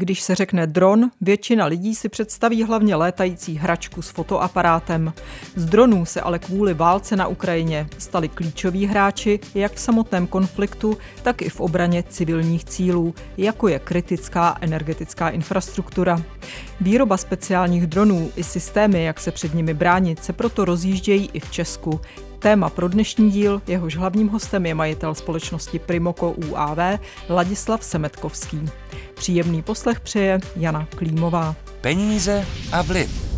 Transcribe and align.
Když 0.00 0.20
se 0.20 0.34
řekne 0.34 0.66
dron, 0.66 1.10
většina 1.20 1.66
lidí 1.66 1.94
si 1.94 2.08
představí 2.08 2.64
hlavně 2.64 2.96
létající 2.96 3.56
hračku 3.56 4.02
s 4.02 4.10
fotoaparátem. 4.10 5.12
Z 5.56 5.64
dronů 5.64 6.04
se 6.04 6.20
ale 6.20 6.38
kvůli 6.38 6.74
válce 6.74 7.16
na 7.16 7.26
Ukrajině 7.26 7.86
stali 7.98 8.28
klíčoví 8.28 8.86
hráči 8.86 9.40
jak 9.54 9.72
v 9.72 9.80
samotném 9.80 10.26
konfliktu, 10.26 10.98
tak 11.22 11.42
i 11.42 11.48
v 11.48 11.60
obraně 11.60 12.04
civilních 12.08 12.64
cílů, 12.64 13.14
jako 13.36 13.68
je 13.68 13.78
kritická 13.78 14.58
energetická 14.60 15.28
infrastruktura. 15.28 16.22
Výroba 16.80 17.16
speciálních 17.16 17.86
dronů 17.86 18.32
i 18.36 18.44
systémy, 18.44 19.04
jak 19.04 19.20
se 19.20 19.30
před 19.30 19.54
nimi 19.54 19.74
bránit, 19.74 20.24
se 20.24 20.32
proto 20.32 20.64
rozjíždějí 20.64 21.30
i 21.32 21.40
v 21.40 21.50
Česku. 21.50 22.00
Téma 22.40 22.70
pro 22.70 22.88
dnešní 22.88 23.30
díl, 23.30 23.62
jehož 23.66 23.96
hlavním 23.96 24.28
hostem 24.28 24.66
je 24.66 24.74
majitel 24.74 25.14
společnosti 25.14 25.78
Primoko 25.78 26.30
UAV 26.30 26.78
Ladislav 27.28 27.84
Semetkovský. 27.84 28.68
Příjemný 29.14 29.62
poslech 29.62 30.00
přeje 30.00 30.40
Jana 30.56 30.88
Klímová. 30.96 31.56
Peníze 31.80 32.46
a 32.72 32.82
vliv. 32.82 33.30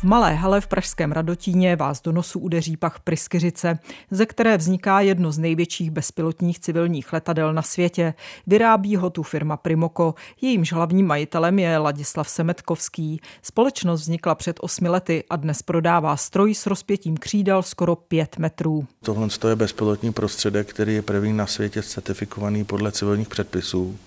V 0.00 0.04
malé 0.04 0.34
hale 0.34 0.60
v 0.60 0.66
Pražském 0.66 1.12
Radotíně 1.12 1.76
vás 1.76 2.02
do 2.02 2.12
nosu 2.12 2.38
udeří 2.38 2.76
pach 2.76 3.00
Pryskyřice, 3.00 3.78
ze 4.10 4.26
které 4.26 4.56
vzniká 4.56 5.00
jedno 5.00 5.32
z 5.32 5.38
největších 5.38 5.90
bezpilotních 5.90 6.60
civilních 6.60 7.12
letadel 7.12 7.52
na 7.52 7.62
světě. 7.62 8.14
Vyrábí 8.46 8.96
ho 8.96 9.10
tu 9.10 9.22
firma 9.22 9.56
Primoko, 9.56 10.14
jejímž 10.40 10.72
hlavním 10.72 11.06
majitelem 11.06 11.58
je 11.58 11.78
Ladislav 11.78 12.28
Semetkovský. 12.28 13.20
Společnost 13.42 14.00
vznikla 14.00 14.34
před 14.34 14.56
osmi 14.60 14.88
lety 14.88 15.24
a 15.30 15.36
dnes 15.36 15.62
prodává 15.62 16.16
stroj 16.16 16.54
s 16.54 16.66
rozpětím 16.66 17.16
křídel 17.16 17.62
skoro 17.62 17.96
pět 17.96 18.38
metrů. 18.38 18.86
Tohle 19.04 19.28
je 19.48 19.56
bezpilotní 19.56 20.12
prostředek, 20.12 20.70
který 20.70 20.94
je 20.94 21.02
první 21.02 21.32
na 21.32 21.46
světě 21.46 21.82
certifikovaný 21.82 22.64
podle 22.64 22.92
civilních 22.92 23.28
předpisů 23.28 23.98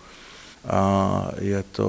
a 0.69 1.27
je 1.39 1.63
to 1.63 1.87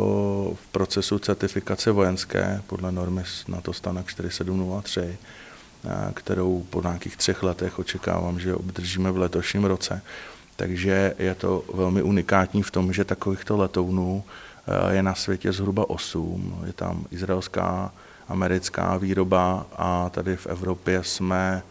v 0.55 0.67
procesu 0.67 1.19
certifikace 1.19 1.91
vojenské 1.91 2.63
podle 2.67 2.93
normy 2.93 3.23
NATO 3.49 3.73
Stanak 3.73 4.07
4703, 4.07 5.19
kterou 6.15 6.67
po 6.71 6.83
nějakých 6.83 7.17
třech 7.17 7.43
letech 7.43 7.79
očekávám, 7.79 8.41
že 8.41 8.55
obdržíme 8.55 9.11
v 9.11 9.19
letošním 9.19 9.65
roce. 9.65 10.03
Takže 10.57 11.15
je 11.19 11.35
to 11.35 11.65
velmi 11.75 12.03
unikátní 12.03 12.63
v 12.63 12.71
tom, 12.71 12.93
že 12.93 13.05
takovýchto 13.05 13.57
letounů 13.57 14.25
je 14.91 15.03
na 15.03 15.15
světě 15.15 15.53
zhruba 15.53 15.91
8. 15.91 16.63
Je 16.67 16.73
tam 16.73 17.05
izraelská, 17.11 17.93
americká 18.29 18.97
výroba 18.97 19.67
a 19.77 20.11
tady 20.11 20.37
v 20.37 20.47
Evropě 20.47 21.05
jsme 21.05 21.63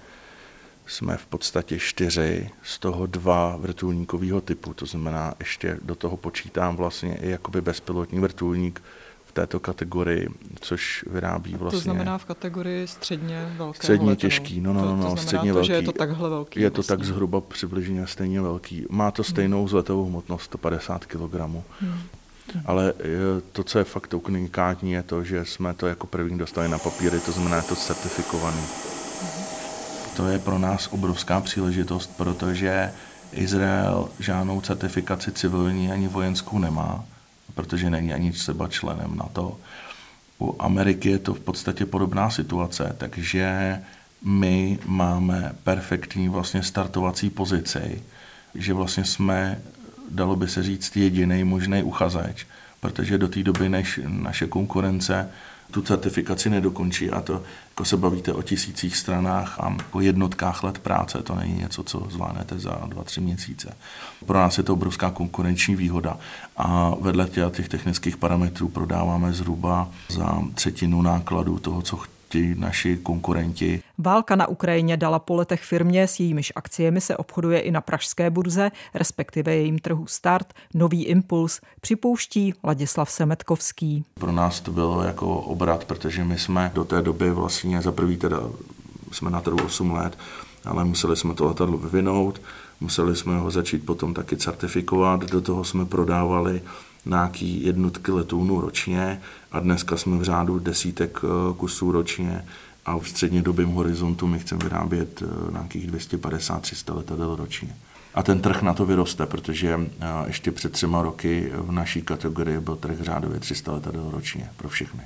jsme 0.88 1.18
v 1.18 1.26
podstatě 1.26 1.80
čtyři, 1.80 2.50
z 2.64 2.80
toho 2.80 3.06
dva 3.06 3.58
vrtulníkového 3.58 4.42
typu, 4.42 4.74
to 4.74 4.86
znamená, 4.86 5.34
ještě 5.40 5.78
do 5.82 5.96
toho 5.96 6.18
počítám 6.18 6.76
vlastně 6.76 7.18
i 7.22 7.30
jakoby 7.30 7.62
bezpilotní 7.62 8.20
vrtulník 8.20 8.82
v 9.26 9.32
této 9.32 9.60
kategorii, 9.60 10.30
což 10.60 11.06
vyrábí 11.10 11.56
vlastně... 11.56 11.78
To 11.78 11.84
znamená 11.84 12.18
v 12.18 12.26
kategorii 12.26 12.88
středně 12.88 13.54
velké. 13.58 13.78
Středně 13.78 14.10
letenu. 14.10 14.16
těžký, 14.16 14.62
no, 14.62 14.74
no, 14.74 14.86
no, 14.86 14.96
no 14.96 15.04
to, 15.04 15.16
to 15.16 15.22
středně 15.22 15.52
to, 15.52 15.54
velký. 15.54 15.68
Že 15.68 15.74
je 15.74 15.82
to 15.82 15.92
takhle 15.92 16.30
velký. 16.30 16.60
Je 16.60 16.70
to 16.70 16.76
vlastně. 16.76 16.98
tak 16.98 17.06
zhruba 17.06 17.42
přibližně 17.42 18.08
stejně 18.08 18.42
velký. 18.42 18.86
Má 18.90 19.12
to 19.12 19.24
stejnou 19.24 19.60
hmm. 19.60 19.70
zletovou 19.70 20.06
hmotnost 20.06 20.44
150 20.44 21.06
kg. 21.06 21.34
Hmm. 21.80 22.00
Ale 22.66 22.94
to, 23.52 23.64
co 23.64 23.80
je 23.80 23.84
fakt 23.84 24.14
unikátní, 24.14 24.92
je 24.92 25.04
to, 25.04 25.24
že 25.24 25.46
jsme 25.46 25.74
to 25.74 25.88
jako 25.88 26.08
první 26.08 26.38
dostali 26.38 26.70
na 26.70 26.78
papíry, 26.78 27.20
to 27.20 27.32
znamená, 27.32 27.58
je 27.58 27.64
to 27.64 27.76
certifikovaný. 27.76 28.62
To 30.16 30.28
je 30.28 30.40
pro 30.40 30.60
nás 30.60 30.88
obrovská 30.92 31.42
příležitost, 31.42 32.18
protože 32.18 32.92
Izrael 33.32 34.10
žádnou 34.20 34.62
certifikaci 34.62 35.32
civilní 35.32 35.92
ani 35.92 36.08
vojenskou 36.08 36.60
nemá, 36.60 37.06
protože 37.54 37.90
není 37.90 38.14
ani 38.14 38.32
třeba 38.32 38.68
členem 38.68 39.16
NATO. 39.16 39.58
U 40.40 40.56
Ameriky 40.60 41.10
je 41.10 41.20
to 41.20 41.34
v 41.34 41.40
podstatě 41.40 41.86
podobná 41.86 42.30
situace, 42.30 42.96
takže 42.98 43.80
my 44.24 44.80
máme 44.86 45.56
perfektní 45.64 46.30
vlastně 46.30 46.64
startovací 46.64 47.30
pozici, 47.30 48.04
že 48.56 48.74
vlastně 48.74 49.06
jsme, 49.06 49.62
dalo 50.12 50.36
by 50.36 50.48
se 50.48 50.64
říct, 50.64 50.96
jediný 50.96 51.44
možný 51.44 51.84
uchazeč, 51.84 52.48
protože 52.84 53.18
do 53.18 53.28
té 53.28 53.44
doby, 53.44 53.70
než 53.70 54.00
naše 54.08 54.48
konkurence 54.48 55.30
tu 55.72 55.82
certifikaci 55.82 56.50
nedokončí 56.50 57.12
a 57.12 57.22
to 57.22 57.44
jako 57.70 57.86
se 57.86 57.98
bavíte 57.98 58.34
o 58.34 58.42
tisících 58.42 58.98
stranách 58.98 59.60
a 59.60 59.78
o 59.92 60.02
jednotkách 60.02 60.64
let 60.64 60.80
práce, 60.80 61.24
to 61.24 61.36
není 61.36 61.54
něco, 61.54 61.84
co 61.84 62.08
zvládnete 62.10 62.60
za 62.60 62.72
dva, 62.86 63.04
tři 63.04 63.22
měsíce. 63.22 63.76
Pro 64.26 64.38
nás 64.38 64.58
je 64.58 64.64
to 64.64 64.74
obrovská 64.74 65.10
konkurenční 65.10 65.76
výhoda 65.76 66.18
a 66.58 66.92
vedle 67.00 67.30
těch 67.52 67.70
technických 67.70 68.18
parametrů 68.18 68.70
prodáváme 68.70 69.34
zhruba 69.34 69.90
za 70.10 70.42
třetinu 70.54 71.02
nákladů 71.02 71.60
toho, 71.60 71.82
co 71.82 72.00
ti 72.34 72.56
naši 72.58 72.98
konkurenti. 72.98 73.82
Válka 73.98 74.36
na 74.36 74.48
Ukrajině 74.48 74.98
dala 74.98 75.20
po 75.20 75.36
letech 75.36 75.64
firmě, 75.64 76.08
s 76.08 76.20
jejímiž 76.20 76.54
akciemi 76.56 77.02
se 77.02 77.18
obchoduje 77.18 77.60
i 77.60 77.72
na 77.72 77.82
pražské 77.82 78.30
burze, 78.30 78.72
respektive 78.94 79.56
jejím 79.56 79.80
trhu 79.80 80.08
Start, 80.08 80.54
nový 80.74 81.06
impuls, 81.06 81.62
připouští 81.82 82.54
Ladislav 82.64 83.12
Semetkovský. 83.12 84.06
Pro 84.14 84.32
nás 84.32 84.62
to 84.62 84.72
bylo 84.72 85.04
jako 85.04 85.36
obrat, 85.36 85.86
protože 85.86 86.24
my 86.24 86.40
jsme 86.40 86.72
do 86.74 86.84
té 86.86 87.02
doby 87.02 87.32
vlastně 87.32 87.82
za 87.82 87.92
prvý 87.92 88.18
teda 88.18 88.40
jsme 89.12 89.30
na 89.30 89.42
trhu 89.42 89.58
8 89.66 89.92
let, 89.92 90.18
ale 90.66 90.86
museli 90.86 91.18
jsme 91.18 91.34
to 91.34 91.46
letadlo 91.46 91.78
vyvinout, 91.78 92.42
museli 92.80 93.16
jsme 93.16 93.38
ho 93.38 93.52
začít 93.52 93.86
potom 93.86 94.14
taky 94.14 94.38
certifikovat, 94.38 95.32
do 95.32 95.42
toho 95.42 95.64
jsme 95.64 95.86
prodávali 95.86 96.62
nějaký 97.06 97.66
jednotky 97.66 98.12
letounů 98.12 98.62
ročně 98.62 99.22
a 99.52 99.60
dneska 99.60 99.98
jsme 99.98 100.18
v 100.18 100.24
řádu 100.24 100.60
desítek 100.60 101.20
eh, 101.24 101.54
kusů 101.58 101.92
ročně 101.92 102.46
a 102.86 102.98
v 102.98 103.08
střednědobém 103.08 103.70
horizontu 103.70 104.28
my 104.28 104.40
chceme 104.40 104.64
vyrábět 104.64 105.22
eh, 105.22 105.52
nějakých 105.52 105.92
250-300 105.92 106.96
letadel 106.96 107.36
ročně. 107.36 107.76
A 108.14 108.24
ten 108.24 108.42
trh 108.42 108.62
na 108.62 108.74
to 108.74 108.86
vyroste, 108.86 109.26
protože 109.26 109.80
eh, 109.80 110.06
ještě 110.28 110.52
před 110.52 110.72
třema 110.72 111.02
roky 111.02 111.52
v 111.56 111.72
naší 111.72 112.02
kategorii 112.02 112.60
byl 112.60 112.76
trh 112.76 113.02
řádově 113.02 113.40
300 113.40 113.72
letadel 113.72 114.12
ročně 114.12 114.50
pro 114.58 114.70
všechny. 114.70 115.02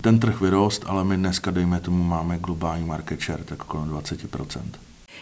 Ten 0.00 0.18
trh 0.18 0.40
vyrost, 0.40 0.84
ale 0.86 1.04
my 1.04 1.16
dneska, 1.16 1.50
dejme 1.50 1.80
tomu, 1.80 2.04
máme 2.04 2.38
globální 2.38 2.84
market 2.84 3.20
share, 3.20 3.44
tak 3.44 3.58
kolem 3.58 3.88
20 3.88 4.20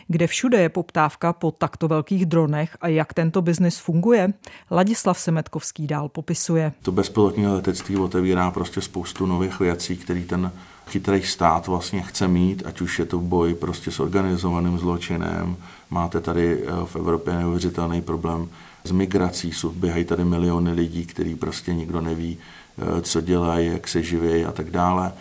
kde 0.08 0.26
všude 0.26 0.60
je 0.60 0.68
poptávka 0.68 1.32
po 1.32 1.50
takto 1.50 1.88
velkých 1.88 2.26
dronech 2.26 2.76
a 2.80 2.88
jak 2.88 3.14
tento 3.14 3.42
biznis 3.42 3.78
funguje, 3.78 4.32
Ladislav 4.70 5.20
Semetkovský 5.20 5.86
dál 5.86 6.08
popisuje. 6.08 6.72
To 6.82 6.92
bezpilotní 6.92 7.46
letectví 7.46 7.96
otevírá 7.96 8.50
prostě 8.50 8.80
spoustu 8.80 9.26
nových 9.26 9.60
věcí, 9.60 9.96
který 9.96 10.24
ten 10.24 10.52
chytrý 10.88 11.22
stát 11.22 11.66
vlastně 11.66 12.02
chce 12.02 12.28
mít, 12.28 12.62
ať 12.66 12.80
už 12.80 12.98
je 12.98 13.04
to 13.04 13.18
boj 13.18 13.54
prostě 13.54 13.90
s 13.90 14.00
organizovaným 14.00 14.78
zločinem. 14.78 15.56
Máte 15.90 16.20
tady 16.20 16.58
eh, 16.62 16.66
v 16.84 16.96
Evropě 16.96 17.32
neuvěřitelný 17.32 18.02
problém 18.02 18.48
s 18.84 18.90
migrací, 18.90 19.52
běhají 19.72 20.04
tady 20.04 20.24
miliony 20.24 20.72
lidí, 20.72 21.06
který 21.06 21.34
prostě 21.34 21.74
nikdo 21.74 22.00
neví, 22.00 22.38
eh, 22.38 23.02
co 23.02 23.20
dělají, 23.20 23.66
jak 23.66 23.88
se 23.88 24.02
živí 24.02 24.44
a 24.44 24.52
tak 24.52 24.70
dále 24.70 25.12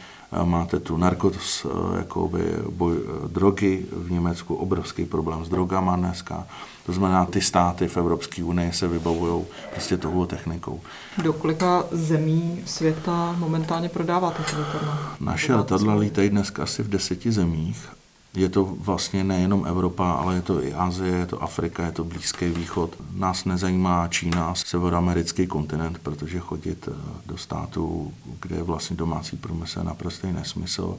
máte 0.43 0.79
tu 0.79 0.97
narkotos, 0.97 1.65
eh, 1.65 1.97
jakoby 1.97 2.39
boj, 2.69 2.97
eh, 2.97 3.27
drogy 3.27 3.85
v 3.91 4.11
Německu, 4.11 4.55
obrovský 4.55 5.05
problém 5.05 5.45
s 5.45 5.49
drogama 5.49 5.95
dneska. 5.95 6.47
To 6.85 6.93
znamená, 6.93 7.25
ty 7.25 7.41
státy 7.41 7.87
v 7.87 7.97
Evropské 7.97 8.43
unii 8.43 8.73
se 8.73 8.87
vybavují 8.87 9.45
prostě 9.71 9.97
touhle 9.97 10.27
technikou. 10.27 10.81
Do 11.23 11.33
kolika 11.33 11.83
zemí 11.91 12.61
světa 12.65 13.35
momentálně 13.37 13.89
prodáváte 13.89 14.43
ty 14.43 14.55
letadla? 14.55 15.15
Naše 15.19 15.55
letadla 15.55 15.95
lítají 15.95 16.29
dneska 16.29 16.63
asi 16.63 16.83
v 16.83 16.89
deseti 16.89 17.31
zemích 17.31 17.96
je 18.37 18.49
to 18.49 18.65
vlastně 18.65 19.23
nejenom 19.23 19.65
Evropa, 19.65 20.11
ale 20.11 20.35
je 20.35 20.41
to 20.41 20.63
i 20.63 20.73
Asie, 20.73 21.15
je 21.15 21.25
to 21.25 21.43
Afrika, 21.43 21.85
je 21.85 21.91
to 21.91 22.03
Blízký 22.03 22.45
východ. 22.49 22.95
Nás 23.13 23.45
nezajímá 23.45 24.07
Čína, 24.07 24.55
severoamerický 24.55 25.47
kontinent, 25.47 25.99
protože 25.99 26.39
chodit 26.39 26.89
eh, 26.91 26.95
do 27.25 27.37
států, 27.37 28.13
kde 28.41 28.55
je 28.55 28.63
vlastně 28.63 28.95
domácí 28.95 29.37
průmysl, 29.37 29.79
je 29.79 29.85
naprostý 29.85 30.31
nesmysl. 30.31 30.97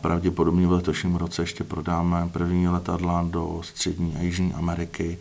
Pravděpodobně 0.00 0.66
v 0.66 0.72
letošním 0.72 1.16
roce 1.16 1.42
ještě 1.42 1.64
prodáme 1.64 2.28
první 2.32 2.68
letadla 2.68 3.26
do 3.30 3.60
střední 3.64 4.16
a 4.16 4.22
jižní 4.22 4.54
Ameriky, 4.54 5.18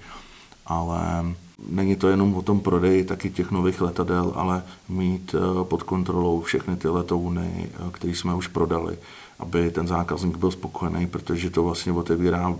ale 0.65 1.25
není 1.69 1.95
to 1.95 2.07
jenom 2.07 2.35
o 2.35 2.41
tom 2.41 2.59
prodeji 2.59 3.05
taky 3.05 3.29
těch 3.29 3.51
nových 3.51 3.81
letadel, 3.81 4.33
ale 4.35 4.63
mít 4.89 5.35
eh, 5.35 5.63
pod 5.63 5.83
kontrolou 5.83 6.41
všechny 6.41 6.75
ty 6.75 6.87
letouny, 6.87 7.69
eh, 7.73 7.91
které 7.91 8.15
jsme 8.15 8.35
už 8.35 8.47
prodali 8.47 8.97
aby 9.39 9.71
ten 9.71 9.87
zákazník 9.87 10.37
byl 10.37 10.51
spokojený, 10.51 11.07
protože 11.07 11.49
to 11.49 11.63
vlastně 11.63 11.91
otevírá 11.91 12.55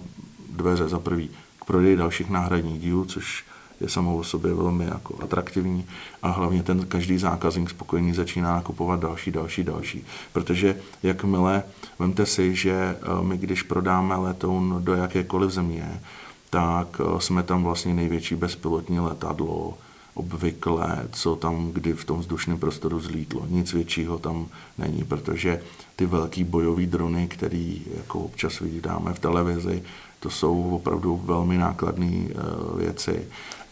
dveře 0.49 0.89
za 0.89 0.99
prvý 0.99 1.29
k 1.59 1.65
prodeji 1.65 1.95
dalších 1.95 2.29
náhradních 2.29 2.81
dílů, 2.81 3.05
což 3.05 3.45
je 3.81 3.89
samou 3.89 4.17
o 4.17 4.23
sobě 4.23 4.53
velmi 4.53 4.85
jako 4.85 5.23
atraktivní 5.23 5.85
a 6.21 6.29
hlavně 6.29 6.63
ten 6.63 6.85
každý 6.85 7.17
zákazník 7.17 7.69
spokojený 7.69 8.13
začíná 8.13 8.53
nakupovat 8.53 8.99
další, 8.99 9.31
další, 9.31 9.63
další. 9.63 10.05
Protože 10.33 10.77
jakmile, 11.03 11.63
vemte 11.99 12.25
si, 12.25 12.55
že 12.55 12.71
eh, 12.71 13.23
my 13.23 13.37
když 13.37 13.63
prodáme 13.63 14.15
letoun 14.15 14.75
do 14.79 14.93
jakékoliv 14.93 15.51
země, 15.51 16.01
tak 16.49 17.01
eh, 17.01 17.21
jsme 17.21 17.43
tam 17.43 17.63
vlastně 17.63 17.93
největší 17.93 18.35
bezpilotní 18.35 18.99
letadlo, 18.99 19.77
obvykle, 20.13 21.07
co 21.11 21.35
tam 21.35 21.71
kdy 21.71 21.93
v 21.93 22.05
tom 22.05 22.19
vzdušném 22.19 22.59
prostoru 22.59 22.99
zlítlo. 22.99 23.45
Nic 23.49 23.73
většího 23.73 24.17
tam 24.19 24.47
není, 24.77 25.03
protože 25.03 25.61
ty 25.95 26.05
velký 26.05 26.43
bojový 26.43 26.85
drony, 26.85 27.27
který 27.27 27.81
jako 27.97 28.19
občas 28.19 28.59
vidíme 28.59 29.13
v 29.13 29.19
televizi, 29.19 29.83
to 30.19 30.29
jsou 30.29 30.75
opravdu 30.75 31.21
velmi 31.25 31.57
nákladné 31.57 32.07
uh, 32.07 32.79
věci 32.79 33.27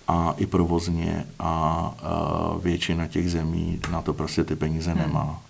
a 0.07 0.33
i 0.37 0.45
provozně 0.45 1.25
a 1.39 1.93
uh, 2.55 2.63
většina 2.63 3.07
těch 3.07 3.31
zemí 3.31 3.79
na 3.91 4.01
to 4.01 4.13
prostě 4.13 4.43
ty 4.43 4.55
peníze 4.55 4.91
hmm. 4.91 5.01
nemá. 5.01 5.41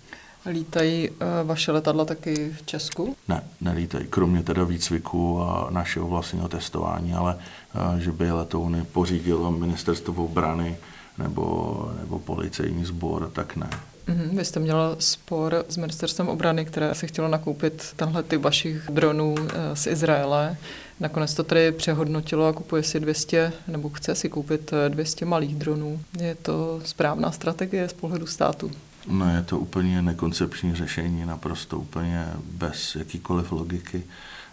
Lítají 0.50 1.10
uh, 1.10 1.16
vaše 1.44 1.72
letadla 1.72 2.04
taky 2.04 2.54
v 2.58 2.66
Česku? 2.66 3.16
Ne, 3.28 3.42
nelítají, 3.60 4.06
kromě 4.10 4.42
teda 4.42 4.64
výcviku 4.64 5.42
a 5.42 5.68
našeho 5.70 6.08
vlastního 6.08 6.48
testování, 6.48 7.14
ale 7.14 7.34
uh, 7.34 7.98
že 7.98 8.12
by 8.12 8.32
letouny 8.32 8.84
pořídilo 8.84 9.50
ministerstvo 9.50 10.24
obrany 10.24 10.76
nebo, 11.18 11.92
nebo 12.00 12.18
policejní 12.18 12.84
sbor, 12.84 13.30
tak 13.32 13.56
ne. 13.56 13.70
Mm-hmm. 14.08 14.36
Vy 14.36 14.44
jste 14.44 14.60
měl 14.60 14.96
spor 14.98 15.64
s 15.68 15.76
ministerstvem 15.76 16.28
obrany, 16.28 16.64
které 16.64 16.94
si 16.94 17.06
chtělo 17.06 17.28
nakoupit 17.28 17.92
tenhle 17.96 18.22
typ 18.22 18.42
vašich 18.42 18.82
dronů 18.90 19.34
eh, 19.38 19.76
z 19.76 19.86
Izraele. 19.86 20.56
Nakonec 21.00 21.34
to 21.34 21.44
tedy 21.44 21.72
přehodnotilo 21.72 22.46
a 22.46 22.52
kupuje 22.52 22.82
si 22.82 23.00
200, 23.00 23.52
nebo 23.68 23.88
chce 23.88 24.14
si 24.14 24.28
koupit 24.28 24.72
200 24.88 25.24
malých 25.24 25.54
dronů. 25.54 26.00
Je 26.20 26.34
to 26.34 26.80
správná 26.84 27.30
strategie 27.32 27.88
z 27.88 27.92
pohledu 27.92 28.26
státu? 28.26 28.70
No 29.06 29.34
je 29.34 29.42
to 29.42 29.58
úplně 29.58 30.02
nekoncepční 30.02 30.74
řešení, 30.74 31.24
naprosto 31.24 31.78
úplně 31.78 32.26
bez 32.44 32.94
jakýkoliv 32.94 33.52
logiky. 33.52 34.04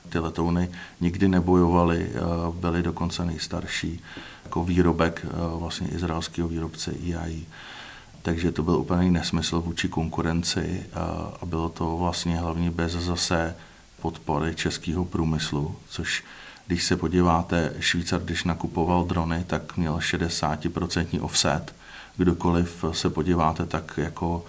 Ty 0.09 0.19
letouny 0.19 0.69
nikdy 1.01 1.27
nebojovaly, 1.27 2.09
eh, 2.09 2.19
byly 2.51 2.83
dokonce 2.83 3.25
nejstarší 3.25 4.01
jako 4.44 4.63
výrobek 4.63 5.25
eh, 5.25 5.30
vlastně 5.59 5.88
izraelského 5.88 6.48
výrobce 6.48 6.92
EI. 6.92 7.45
Takže 8.21 8.51
to 8.51 8.63
byl 8.63 8.75
úplný 8.75 9.12
nesmysl 9.12 9.62
vůči 9.62 9.89
konkurenci 9.89 10.83
eh, 10.83 10.95
a 11.42 11.45
bylo 11.45 11.69
to 11.69 11.97
vlastně 11.97 12.38
hlavně 12.38 12.71
bez 12.71 12.92
zase 12.92 13.56
podpory 14.01 14.56
českého 14.56 15.06
průmyslu, 15.06 15.75
což 15.89 16.24
když 16.68 16.83
se 16.83 16.97
podíváte, 16.97 17.74
Švýcar, 17.80 18.21
když 18.21 18.44
nakupoval 18.44 19.06
drony, 19.06 19.44
tak 19.47 19.77
měl 19.77 19.97
60% 19.97 21.24
offset. 21.24 21.74
Kdokoliv 22.18 22.86
se 22.92 23.10
podíváte, 23.10 23.66
tak 23.66 23.94
jako 23.98 24.46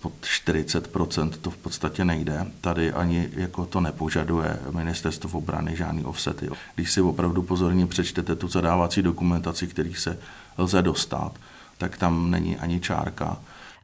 pod 0.00 0.12
40% 0.22 1.30
to 1.30 1.50
v 1.50 1.56
podstatě 1.56 2.04
nejde. 2.04 2.46
Tady 2.60 2.92
ani 2.92 3.28
jako 3.32 3.66
to 3.66 3.80
nepožaduje 3.80 4.58
ministerstvo 4.70 5.38
obrany 5.38 5.76
žádný 5.76 6.04
offsety. 6.04 6.48
Když 6.74 6.92
si 6.92 7.00
opravdu 7.00 7.42
pozorně 7.42 7.86
přečtete 7.86 8.36
tu 8.36 8.48
zadávací 8.48 9.02
dokumentaci, 9.02 9.66
kterých 9.66 9.98
se 9.98 10.18
lze 10.58 10.82
dostat, 10.82 11.32
tak 11.78 11.96
tam 11.96 12.30
není 12.30 12.56
ani 12.56 12.80
čárka. 12.80 13.36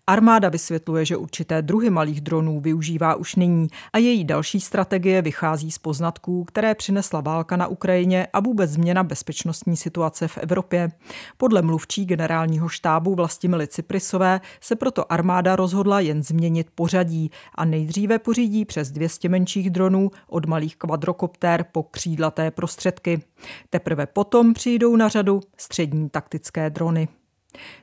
Armáda 0.08 0.48
vysvětluje, 0.48 1.04
že 1.04 1.16
určité 1.16 1.62
druhy 1.62 1.90
malých 1.90 2.20
dronů 2.20 2.60
využívá 2.60 3.14
už 3.14 3.36
nyní 3.36 3.68
a 3.92 3.98
její 3.98 4.24
další 4.24 4.60
strategie 4.60 5.22
vychází 5.22 5.70
z 5.70 5.78
poznatků, 5.78 6.44
které 6.44 6.74
přinesla 6.74 7.20
válka 7.20 7.56
na 7.56 7.66
Ukrajině 7.66 8.26
a 8.32 8.40
vůbec 8.40 8.70
změna 8.70 9.02
bezpečnostní 9.02 9.76
situace 9.76 10.28
v 10.28 10.38
Evropě. 10.38 10.90
Podle 11.36 11.62
mluvčí 11.62 12.04
generálního 12.04 12.68
štábu 12.68 13.14
Vlastimily 13.14 13.66
Ciprisové 13.66 14.40
se 14.60 14.76
proto 14.76 15.12
armáda 15.12 15.56
rozhodla 15.56 16.00
jen 16.00 16.22
změnit 16.22 16.66
pořadí 16.74 17.30
a 17.54 17.64
nejdříve 17.64 18.18
pořídí 18.18 18.64
přes 18.64 18.90
200 18.90 19.28
menších 19.28 19.70
dronů 19.70 20.10
od 20.28 20.46
malých 20.46 20.76
kvadrokoptér 20.76 21.64
po 21.72 21.82
křídlaté 21.82 22.50
prostředky. 22.50 23.22
Teprve 23.70 24.06
potom 24.06 24.54
přijdou 24.54 24.96
na 24.96 25.08
řadu 25.08 25.40
střední 25.56 26.10
taktické 26.10 26.70
drony. 26.70 27.08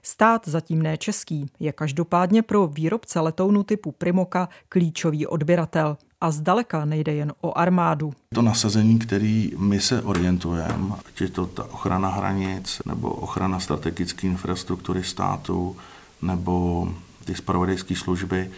Stát 0.02 0.48
zatím 0.48 0.82
ne 0.82 0.98
český 0.98 1.46
je 1.60 1.72
každopádně 1.72 2.42
pro 2.42 2.68
výrobce 2.68 3.20
letounu 3.20 3.64
typu 3.64 3.92
Primoka 3.92 4.50
klíčový 4.70 5.28
odběratel. 5.28 5.98
A 6.22 6.32
zdaleka 6.32 6.86
nejde 6.86 7.14
jen 7.14 7.34
o 7.42 7.58
armádu. 7.58 8.14
To 8.34 8.42
nasazení, 8.42 9.00
který 9.00 9.52
my 9.58 9.80
se 9.80 10.02
orientujeme, 10.02 10.96
ať 11.08 11.22
je 11.22 11.30
to 11.30 11.46
ta 11.46 11.64
ochrana 11.64 12.10
hranic, 12.10 12.82
nebo 12.86 13.10
ochrana 13.10 13.60
strategické 13.60 14.28
infrastruktury 14.28 15.04
státu, 15.04 15.76
nebo 16.22 16.88
ty 17.26 17.36
spravodajské 17.36 17.96
služby, 17.96 18.52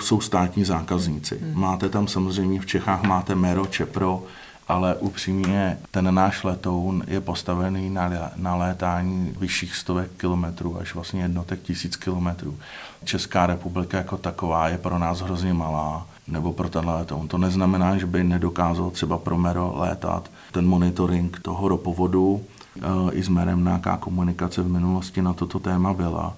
jsou 0.00 0.20
státní 0.20 0.64
zákazníci. 0.64 1.38
Hmm. 1.38 1.60
Máte 1.60 1.88
tam 1.88 2.08
samozřejmě 2.08 2.60
v 2.60 2.66
Čechách 2.66 3.02
máte 3.02 3.34
Mero, 3.34 3.66
Čepro, 3.66 4.22
ale 4.70 4.94
upřímně 4.94 5.78
ten 5.90 6.14
náš 6.14 6.44
letoun 6.44 7.02
je 7.06 7.20
postavený 7.20 7.90
na, 7.90 8.10
na 8.36 8.54
létání 8.54 9.34
vyšších 9.38 9.76
stovek 9.76 10.10
kilometrů, 10.16 10.78
až 10.80 10.94
vlastně 10.94 11.22
jednotek 11.22 11.62
tisíc 11.62 11.96
kilometrů. 11.96 12.58
Česká 13.04 13.46
republika 13.46 13.98
jako 13.98 14.16
taková 14.16 14.68
je 14.68 14.78
pro 14.78 14.98
nás 14.98 15.20
hrozně 15.20 15.54
malá, 15.54 16.06
nebo 16.28 16.52
pro 16.52 16.68
ten 16.68 16.88
letoun. 16.88 17.28
To 17.28 17.38
neznamená, 17.38 17.98
že 17.98 18.06
by 18.06 18.24
nedokázal 18.24 18.90
třeba 18.90 19.18
pro 19.18 19.38
Mero 19.38 19.72
létat. 19.76 20.30
Ten 20.52 20.66
monitoring 20.66 21.40
toho 21.40 21.68
ropovodu 21.68 22.40
eh, 22.76 22.80
i 23.12 23.22
s 23.22 23.28
Merem 23.28 23.64
nějaká 23.64 23.96
komunikace 23.96 24.62
v 24.62 24.68
minulosti 24.68 25.22
na 25.22 25.32
toto 25.32 25.58
téma 25.58 25.94
byla, 25.94 26.36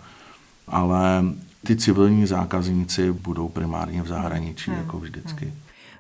ale 0.69 1.25
ty 1.67 1.77
civilní 1.77 2.27
zákazníci 2.27 3.13
budou 3.13 3.49
primárně 3.49 4.03
v 4.03 4.09
zahraničí, 4.09 4.71
hmm. 4.71 4.81
jako 4.81 4.99
vždycky. 4.99 5.45
Hmm. 5.45 5.55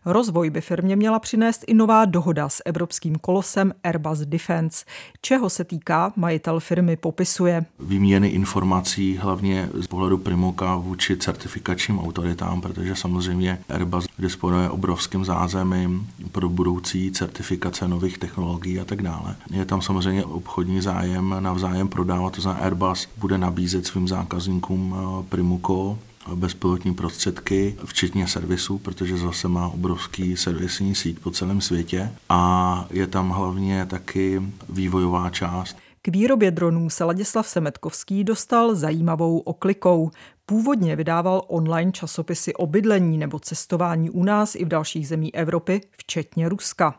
Rozvoj 0.05 0.51
by 0.51 0.61
firmě 0.61 0.97
měla 0.97 1.19
přinést 1.19 1.65
i 1.67 1.75
nová 1.75 2.05
dohoda 2.05 2.49
s 2.49 2.63
evropským 2.65 3.17
kolosem 3.17 3.73
Airbus 3.85 4.19
Defence. 4.19 4.85
Čeho 5.21 5.51
se 5.51 5.65
týká, 5.65 6.13
majitel 6.17 6.61
firmy 6.61 6.97
popisuje. 6.97 7.65
Výměny 7.81 8.29
informací 8.29 9.17
hlavně 9.17 9.69
z 9.73 9.87
pohledu 9.87 10.19
Primoka 10.19 10.77
vůči 10.77 11.17
certifikačním 11.17 11.99
autoritám, 11.99 12.61
protože 12.61 12.97
samozřejmě 12.97 13.59
Airbus 13.69 14.07
disponuje 14.19 14.71
obrovským 14.71 15.25
zázemím 15.25 16.09
pro 16.33 16.49
budoucí 16.49 17.13
certifikace 17.13 17.89
nových 17.89 18.19
technologií 18.19 18.81
a 18.81 18.85
tak 18.85 19.03
dále. 19.03 19.37
Je 19.51 19.65
tam 19.65 19.83
samozřejmě 19.83 20.25
obchodní 20.25 20.81
zájem 20.81 21.37
navzájem 21.41 21.89
prodávat, 21.89 22.33
to 22.33 22.41
znamená 22.41 22.65
Airbus 22.65 23.09
bude 23.19 23.39
nabízet 23.39 23.87
svým 23.87 24.09
zákazníkům 24.09 24.97
eh, 24.97 25.23
Primuko 25.29 25.99
bezpilotní 26.35 26.95
prostředky, 26.95 27.77
včetně 27.85 28.27
servisu, 28.29 28.79
protože 28.79 29.17
zase 29.17 29.49
má 29.49 29.69
obrovský 29.69 30.37
servisní 30.37 30.95
síť 30.95 31.19
po 31.19 31.31
celém 31.31 31.61
světě 31.61 32.13
a 32.29 32.87
je 32.91 33.07
tam 33.07 33.31
hlavně 33.31 33.87
taky 33.87 34.43
vývojová 34.69 35.31
část. 35.31 35.77
K 36.03 36.09
výrobě 36.09 36.51
dronů 36.51 36.91
se 36.91 37.05
Ladislav 37.05 37.49
Semetkovský 37.49 38.25
dostal 38.25 38.75
zajímavou 38.75 39.39
oklikou. 39.39 40.11
Původně 40.47 40.97
vydával 40.97 41.43
online 41.47 41.93
časopisy 41.93 42.55
o 42.55 42.67
bydlení 42.67 43.19
nebo 43.19 43.39
cestování 43.39 44.11
u 44.11 44.25
nás 44.25 44.55
i 44.55 44.65
v 44.65 44.69
dalších 44.69 45.09
zemí 45.09 45.35
Evropy, 45.35 45.81
včetně 45.91 46.49
Ruska. 46.49 46.95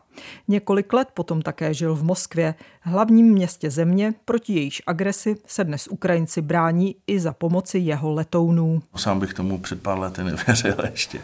Několik 0.48 0.92
let 0.92 1.08
potom 1.14 1.42
také 1.42 1.74
žil 1.74 1.94
v 1.94 2.04
Moskvě, 2.04 2.54
hlavním 2.80 3.26
městě 3.26 3.70
země, 3.70 4.14
proti 4.24 4.52
jejíž 4.52 4.82
agresi 4.86 5.36
se 5.46 5.64
dnes 5.64 5.88
Ukrajinci 5.88 6.42
brání 6.42 6.96
i 7.06 7.20
za 7.20 7.32
pomoci 7.32 7.78
jeho 7.78 8.12
letounů. 8.12 8.82
Sám 8.96 9.20
bych 9.20 9.34
tomu 9.34 9.58
před 9.58 9.82
pár 9.82 9.98
lety 9.98 10.24
nevěřil 10.24 10.76
ještě. 10.90 11.20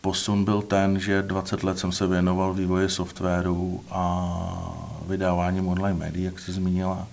Posun 0.00 0.44
byl 0.44 0.62
ten, 0.62 1.00
že 1.00 1.22
20 1.22 1.62
let 1.62 1.78
jsem 1.78 1.92
se 1.92 2.06
věnoval 2.06 2.54
vývoji 2.54 2.88
softwaru 2.88 3.84
a 3.90 4.94
vydáváním 5.06 5.68
online 5.68 5.98
médií, 5.98 6.24
jak 6.24 6.40
jsi 6.40 6.52
zmínila. 6.52 7.06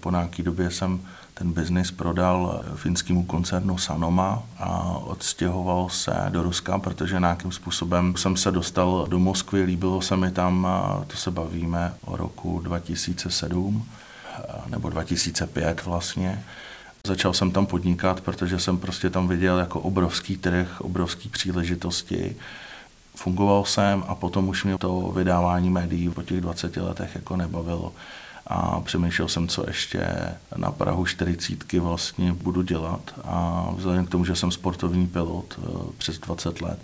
Po 0.00 0.10
nějaké 0.10 0.42
době 0.42 0.70
jsem 0.70 1.00
ten 1.34 1.52
biznis 1.52 1.90
prodal 1.90 2.64
finskému 2.74 3.24
koncernu 3.24 3.78
Sanoma 3.78 4.42
a 4.58 4.98
odstěhoval 4.98 5.88
se 5.88 6.12
do 6.28 6.42
Ruska, 6.42 6.78
protože 6.78 7.20
nějakým 7.20 7.52
způsobem 7.52 8.16
jsem 8.16 8.36
se 8.36 8.50
dostal 8.50 9.06
do 9.08 9.18
Moskvy, 9.18 9.62
líbilo 9.62 10.02
se 10.02 10.16
mi 10.16 10.30
tam, 10.30 10.68
to 11.06 11.16
se 11.16 11.30
bavíme 11.30 11.94
o 12.04 12.16
roku 12.16 12.60
2007 12.60 13.86
nebo 14.66 14.90
2005 14.90 15.84
vlastně. 15.84 16.44
Začal 17.06 17.32
jsem 17.32 17.50
tam 17.50 17.66
podnikat, 17.66 18.20
protože 18.20 18.58
jsem 18.58 18.78
prostě 18.78 19.10
tam 19.10 19.28
viděl 19.28 19.58
jako 19.58 19.80
obrovský 19.80 20.36
trh, 20.36 20.80
obrovský 20.80 21.28
příležitosti. 21.28 22.36
Fungoval 23.16 23.64
jsem 23.64 24.04
a 24.08 24.14
potom 24.14 24.48
už 24.48 24.64
mě 24.64 24.78
to 24.78 25.12
vydávání 25.16 25.70
médií 25.70 26.10
po 26.10 26.22
těch 26.22 26.40
20 26.40 26.76
letech 26.76 27.14
jako 27.14 27.36
nebavilo 27.36 27.92
a 28.46 28.80
přemýšlel 28.80 29.28
jsem, 29.28 29.48
co 29.48 29.64
ještě 29.66 30.06
na 30.56 30.72
Prahu 30.72 31.06
40 31.06 31.72
vlastně 31.72 32.32
budu 32.32 32.62
dělat 32.62 33.20
a 33.24 33.68
vzhledem 33.76 34.06
k 34.06 34.10
tomu, 34.10 34.24
že 34.24 34.36
jsem 34.36 34.50
sportovní 34.50 35.06
pilot 35.06 35.58
eh, 35.58 35.68
přes 35.98 36.18
20 36.18 36.60
let, 36.60 36.78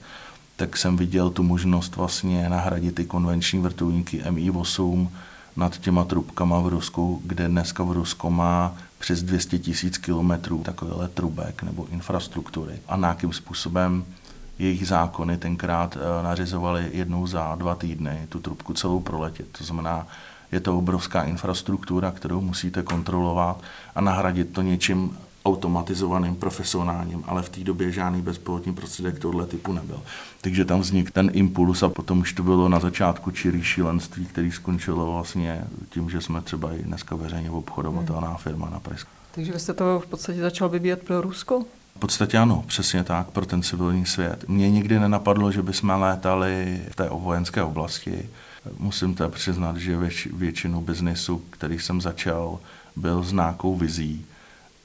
tak 0.56 0.76
jsem 0.76 0.96
viděl 0.96 1.30
tu 1.30 1.42
možnost 1.42 1.96
vlastně 1.96 2.48
nahradit 2.48 2.94
ty 2.94 3.04
konvenční 3.04 3.60
vrtulníky 3.60 4.22
Mi-8 4.30 5.08
nad 5.56 5.78
těma 5.78 6.04
trubkama 6.04 6.60
v 6.60 6.68
Rusku, 6.68 7.22
kde 7.24 7.48
dneska 7.48 7.82
v 7.82 7.92
Rusko 7.92 8.30
má 8.30 8.74
přes 8.98 9.22
200 9.22 9.58
tisíc 9.58 9.98
kilometrů 9.98 10.62
takovéhle 10.62 11.08
trubek 11.08 11.62
nebo 11.62 11.86
infrastruktury. 11.86 12.80
A 12.88 12.96
nějakým 12.96 13.32
způsobem 13.32 14.04
jejich 14.58 14.86
zákony 14.86 15.38
tenkrát 15.38 15.96
eh, 15.96 16.22
nařizovali 16.22 16.90
jednou 16.92 17.26
za 17.26 17.54
dva 17.54 17.74
týdny 17.74 18.26
tu 18.28 18.40
trubku 18.40 18.74
celou 18.74 19.00
proletět. 19.00 19.46
To 19.58 19.64
znamená, 19.64 20.06
je 20.52 20.60
to 20.60 20.78
obrovská 20.78 21.22
infrastruktura, 21.22 22.10
kterou 22.10 22.40
musíte 22.40 22.82
kontrolovat 22.82 23.62
a 23.94 24.00
nahradit 24.00 24.52
to 24.52 24.62
něčím 24.62 25.18
automatizovaným, 25.44 26.36
profesionálním, 26.36 27.24
ale 27.26 27.42
v 27.42 27.48
té 27.48 27.60
době 27.60 27.92
žádný 27.92 28.22
bezpilotní 28.22 28.74
prostředek 28.74 29.18
tohle 29.18 29.46
typu 29.46 29.72
nebyl. 29.72 30.02
Takže 30.40 30.64
tam 30.64 30.80
vznikl 30.80 31.10
ten 31.12 31.30
impuls 31.32 31.82
a 31.82 31.88
potom 31.88 32.18
už 32.18 32.32
to 32.32 32.42
bylo 32.42 32.68
na 32.68 32.80
začátku 32.80 33.30
čirý 33.30 33.62
šílenství, 33.62 34.26
který 34.26 34.52
skončilo 34.52 35.12
vlastně 35.12 35.64
tím, 35.90 36.10
že 36.10 36.20
jsme 36.20 36.40
třeba 36.40 36.72
i 36.72 36.82
dneska 36.82 37.16
veřejně 37.16 37.50
obchodovatelná 37.50 38.34
firma 38.36 38.70
na 38.70 38.80
Pražsku. 38.80 39.10
Takže 39.34 39.52
vy 39.52 39.60
jste 39.60 39.74
to 39.74 40.00
v 40.00 40.06
podstatě 40.06 40.40
začal 40.40 40.68
vyvíjet 40.68 41.02
pro 41.02 41.20
Rusko? 41.20 41.64
V 41.96 41.98
podstatě 41.98 42.38
ano, 42.38 42.64
přesně 42.66 43.04
tak, 43.04 43.26
pro 43.26 43.46
ten 43.46 43.62
civilní 43.62 44.06
svět. 44.06 44.44
Mně 44.48 44.70
nikdy 44.70 44.98
nenapadlo, 44.98 45.52
že 45.52 45.62
bychom 45.62 45.90
létali 45.90 46.82
v 46.90 46.96
té 46.96 47.08
vojenské 47.08 47.62
oblasti. 47.62 48.28
Musím 48.78 49.14
to 49.14 49.28
přiznat, 49.28 49.76
že 49.76 49.96
věč, 49.96 50.28
většinu 50.32 50.80
biznisu, 50.80 51.42
který 51.50 51.78
jsem 51.78 52.00
začal, 52.00 52.58
byl 52.96 53.22
s 53.22 53.32
nějakou 53.32 53.76
vizí 53.76 54.26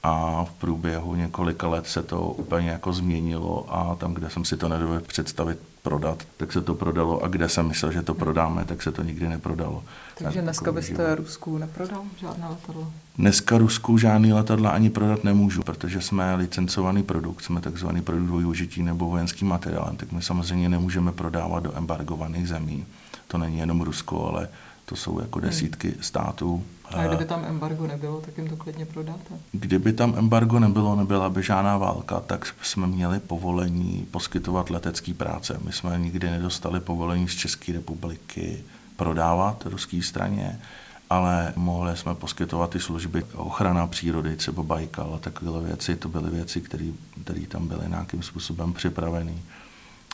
a 0.02 0.44
v 0.44 0.52
průběhu 0.52 1.14
několika 1.14 1.68
let 1.68 1.86
se 1.86 2.02
to 2.02 2.20
úplně 2.20 2.70
jako 2.70 2.92
změnilo 2.92 3.66
a 3.74 3.94
tam, 3.94 4.14
kde 4.14 4.30
jsem 4.30 4.44
si 4.44 4.56
to 4.56 4.68
nedovedl 4.68 5.04
představit 5.06 5.58
prodat, 5.84 6.22
tak 6.36 6.52
se 6.52 6.62
to 6.62 6.74
prodalo 6.74 7.22
a 7.24 7.28
kde 7.28 7.48
jsem 7.48 7.68
myslel, 7.68 7.92
že 7.92 8.02
to 8.02 8.14
prodáme, 8.14 8.64
tak 8.64 8.82
se 8.82 8.92
to 8.92 9.02
nikdy 9.02 9.28
neprodalo. 9.28 9.82
Takže 10.18 10.42
dneska 10.42 10.72
byste 10.72 10.92
život. 10.92 11.14
Rusku 11.14 11.58
neprodal 11.58 12.02
žádné 12.20 12.48
letadlo? 12.48 12.92
Dneska 13.18 13.58
Rusku 13.58 13.98
žádný 13.98 14.32
letadla 14.32 14.70
ani 14.70 14.90
prodat 14.90 15.24
nemůžu, 15.24 15.62
protože 15.62 16.00
jsme 16.00 16.34
licencovaný 16.34 17.02
produkt, 17.02 17.42
jsme 17.42 17.60
takzvaný 17.60 18.02
produkt 18.02 18.30
využití 18.30 18.82
nebo 18.82 19.08
vojenský 19.08 19.44
materiál, 19.44 19.92
tak 19.96 20.12
my 20.12 20.22
samozřejmě 20.22 20.68
nemůžeme 20.68 21.12
prodávat 21.12 21.62
do 21.62 21.76
embargovaných 21.76 22.48
zemí. 22.48 22.86
To 23.26 23.38
není 23.38 23.58
jenom 23.58 23.80
Rusko, 23.80 24.28
ale 24.28 24.48
to 24.84 24.96
jsou 24.96 25.20
jako 25.20 25.38
hmm. 25.38 25.48
desítky 25.48 25.88
hmm. 25.88 26.02
států. 26.02 26.64
A 26.84 27.06
kdyby 27.06 27.24
tam 27.24 27.44
embargo 27.44 27.86
nebylo, 27.86 28.20
tak 28.20 28.38
jim 28.38 28.48
to 28.48 28.56
klidně 28.56 28.86
prodáte? 28.86 29.34
Kdyby 29.52 29.92
tam 29.92 30.14
embargo 30.18 30.58
nebylo, 30.58 30.96
nebyla 30.96 31.30
by 31.30 31.42
žádná 31.42 31.78
válka, 31.78 32.20
tak 32.20 32.54
jsme 32.62 32.86
měli 32.86 33.20
povolení 33.20 34.06
poskytovat 34.10 34.70
letecké 34.70 35.14
práce. 35.14 35.60
My 35.64 35.72
jsme 35.72 35.98
nikdy 35.98 36.30
nedostali 36.30 36.80
povolení 36.80 37.28
z 37.28 37.34
České 37.34 37.72
republiky 37.72 38.64
prodávat 38.96 39.66
ruské 39.66 40.02
straně, 40.02 40.60
ale 41.10 41.52
mohli 41.56 41.96
jsme 41.96 42.14
poskytovat 42.14 42.70
ty 42.70 42.80
služby 42.80 43.24
ochrana 43.34 43.86
přírody, 43.86 44.36
třeba 44.36 44.62
Bajkal 44.62 45.14
a 45.14 45.18
takové 45.18 45.66
věci. 45.66 45.96
To 45.96 46.08
byly 46.08 46.30
věci, 46.30 46.60
které 46.60 47.46
tam 47.48 47.68
byly 47.68 47.88
nějakým 47.88 48.22
způsobem 48.22 48.72
připravené. 48.72 49.34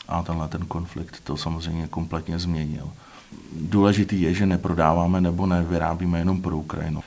A 0.07 0.23
tenhle 0.23 0.47
ten 0.47 0.65
konflikt 0.65 1.19
to 1.23 1.37
samozřejmě 1.37 1.87
kompletně 1.87 2.39
změnil. 2.39 2.91
Důležitý 3.61 4.21
je, 4.21 4.33
že 4.33 4.45
neprodáváme 4.45 5.21
nebo 5.21 5.45
nevyrábíme 5.45 6.19
jenom 6.19 6.41
pro 6.41 6.57
Ukrajinu. 6.57 7.03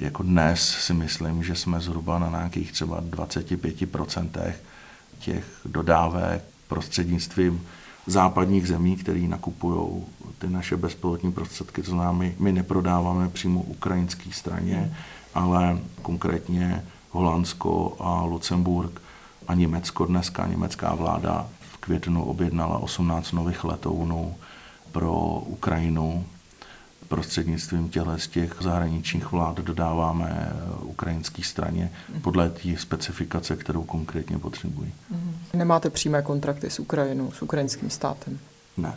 Jako 0.00 0.22
dnes 0.22 0.60
si 0.60 0.94
myslím, 0.94 1.42
že 1.42 1.54
jsme 1.54 1.80
zhruba 1.80 2.18
na 2.18 2.30
nějakých 2.30 2.72
třeba 2.72 3.02
25% 3.02 4.52
těch 5.18 5.44
dodávek 5.64 6.44
prostřednictvím 6.68 7.66
západních 8.06 8.68
zemí, 8.68 8.96
které 8.96 9.20
nakupují 9.20 10.04
ty 10.38 10.48
naše 10.48 10.76
bezpilotní 10.76 11.32
prostředky. 11.32 11.82
To 11.82 11.90
znamená, 11.90 12.12
my, 12.12 12.34
my 12.38 12.52
neprodáváme 12.52 13.28
přímo 13.28 13.62
ukrajinské 13.62 14.32
straně, 14.32 14.76
hmm. 14.76 14.94
ale 15.34 15.78
konkrétně 16.02 16.84
Holandsko 17.10 17.96
a 17.98 18.22
Lucemburg 18.22 19.00
a 19.48 19.54
Německo 19.54 20.06
dneska, 20.06 20.46
německá 20.46 20.94
vláda 20.94 21.48
v 21.60 21.76
květnu 21.76 22.24
objednala 22.24 22.78
18 22.78 23.32
nových 23.32 23.64
letounů 23.64 24.34
pro 24.96 25.42
Ukrajinu. 25.46 26.24
Prostřednictvím 27.08 27.88
těchto 27.88 28.18
z 28.18 28.28
těch 28.28 28.56
zahraničních 28.60 29.32
vlád 29.32 29.56
dodáváme 29.60 30.52
ukrajinské 30.82 31.42
straně 31.42 31.90
podle 32.22 32.50
té 32.50 32.76
specifikace, 32.78 33.56
kterou 33.56 33.82
konkrétně 33.82 34.38
potřebují. 34.38 34.92
Mhm. 35.10 35.36
Nemáte 35.54 35.90
přímé 35.90 36.22
kontrakty 36.22 36.70
s 36.70 36.78
Ukrajinou, 36.78 37.30
s 37.32 37.42
ukrajinským 37.42 37.90
státem? 37.90 38.38
Ne, 38.76 38.94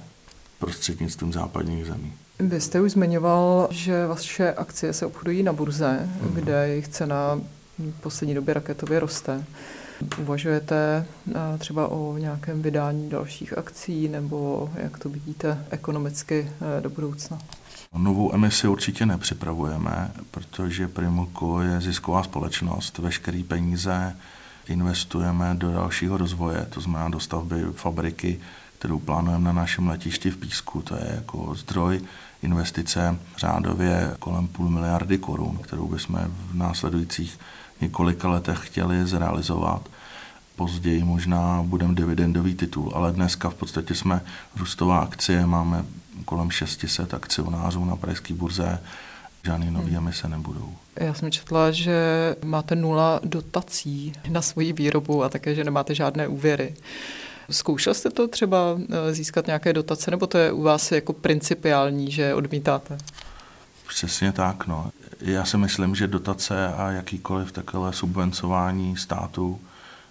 prostřednictvím 0.60 1.34
západních 1.34 1.86
zemí. 1.86 2.13
Vy 2.39 2.62
jste 2.62 2.82
už 2.82 2.91
zmiňoval, 2.91 3.68
že 3.72 4.08
vaše 4.08 4.53
akcie 4.53 4.94
se 4.94 5.06
obchodují 5.06 5.44
na 5.44 5.53
burze, 5.53 6.00
mm-hmm. 6.00 6.34
kde 6.34 6.68
jejich 6.68 6.88
cena 6.88 7.39
v 7.79 8.01
poslední 8.01 8.36
době 8.36 8.53
raketově 8.53 9.00
roste. 9.00 9.44
Uvažujete 10.18 11.06
eh, 11.29 11.58
třeba 11.58 11.88
o 11.88 12.18
nějakém 12.18 12.62
vydání 12.62 13.10
dalších 13.10 13.58
akcí 13.58 14.08
nebo 14.08 14.70
jak 14.75 14.98
to 15.00 15.10
vidíte 15.10 15.65
ekonomicky 15.70 16.51
eh, 16.77 16.82
do 16.82 16.89
budoucna? 16.89 17.39
Novou 17.98 18.34
emisi 18.34 18.68
určitě 18.68 19.06
nepřipravujeme, 19.06 20.12
protože 20.32 20.88
Primulko 20.88 21.62
je 21.62 21.82
zisková 21.82 22.24
společnost. 22.24 22.98
Veškeré 22.98 23.44
peníze 23.48 24.15
investujeme 24.68 25.56
do 25.56 25.74
dalšího 25.74 26.18
rozvoje, 26.18 26.68
to 26.70 26.82
znamená 26.82 27.10
do 27.10 27.20
stavby 27.20 27.63
fabriky, 27.72 28.39
kterou 28.79 29.00
plánujeme 29.00 29.46
na 29.46 29.53
našem 29.53 29.88
letišti 29.88 30.32
v 30.32 30.38
Písku. 30.38 30.82
To 30.82 30.96
je 30.96 31.12
jako 31.15 31.56
zdroj 31.56 32.01
investice 32.41 33.20
řádově 33.38 34.15
kolem 34.20 34.48
půl 34.48 34.70
miliardy 34.70 35.18
korun, 35.18 35.60
kterou 35.63 35.88
bychom 35.88 36.20
v 36.51 36.56
následujících 36.56 37.39
několika 37.81 38.29
letech 38.29 38.59
chtěli 38.62 39.05
zrealizovat. 39.05 39.89
Později 40.55 41.03
možná 41.03 41.63
budeme 41.63 41.95
dividendový 41.95 42.55
titul, 42.55 42.91
ale 42.95 43.12
dneska 43.12 43.50
v 43.50 43.53
podstatě 43.53 43.95
jsme 43.95 44.21
růstová 44.55 45.00
akcie, 45.00 45.45
máme 45.45 45.86
kolem 46.25 46.51
600 46.51 47.13
akcionářů 47.13 47.86
na 47.86 47.95
pražské 47.95 48.33
burze, 48.33 48.79
žádný 49.45 49.71
nový 49.71 49.88
hmm. 49.88 49.98
emise 49.98 50.27
nebudou. 50.27 50.74
Já 50.95 51.13
jsem 51.13 51.31
četla, 51.31 51.71
že 51.71 51.95
máte 52.45 52.75
nula 52.75 53.19
dotací 53.24 54.13
na 54.29 54.41
svoji 54.41 54.74
výrobu 54.74 55.24
a 55.24 55.29
také, 55.29 55.55
že 55.55 55.63
nemáte 55.63 55.95
žádné 55.95 56.27
úvěry. 56.27 56.74
Zkoušel 57.50 57.93
jste 57.93 58.09
to 58.09 58.27
třeba 58.27 58.57
eh, 58.89 59.13
získat 59.13 59.48
nějaké 59.48 59.74
dotace, 59.74 60.12
nebo 60.12 60.27
to 60.27 60.38
je 60.38 60.51
u 60.51 60.62
vás 60.62 60.91
jako 60.91 61.13
principiální, 61.13 62.12
že 62.12 62.33
odmítáte? 62.33 62.98
Přesně 64.00 64.32
tak, 64.32 64.68
no. 64.68 64.91
Já 65.22 65.46
si 65.46 65.58
myslím, 65.58 65.96
že 65.96 66.08
dotace 66.08 66.74
a 66.74 66.91
jakýkoliv 66.91 67.51
takové 67.51 67.94
subvencování 67.94 68.98
státu 68.98 69.60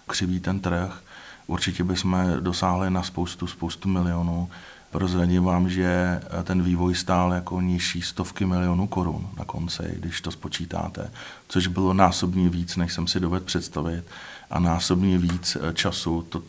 křiví 0.07 0.39
ten 0.39 0.59
trh. 0.59 1.01
Určitě 1.47 1.83
bychom 1.83 2.25
dosáhli 2.39 2.89
na 2.89 3.03
spoustu, 3.03 3.47
spoustu 3.47 3.89
milionů. 3.89 4.49
Prozradím 4.91 5.43
vám, 5.43 5.69
že 5.69 6.21
ten 6.43 6.63
vývoj 6.63 6.95
stál 6.95 7.33
jako 7.33 7.61
nižší 7.61 8.01
stovky 8.01 8.45
milionů 8.45 8.87
korun 8.87 9.29
na 9.37 9.45
konci, 9.45 9.83
když 9.99 10.21
to 10.21 10.31
spočítáte, 10.31 11.11
což 11.47 11.67
bylo 11.67 11.93
násobně 11.93 12.49
víc, 12.49 12.75
než 12.75 12.93
jsem 12.93 13.07
si 13.07 13.19
dovedl 13.19 13.45
představit 13.45 14.03
a 14.49 14.59
násobně 14.59 15.17
víc 15.17 15.57
času 15.73 16.21
to 16.21 16.43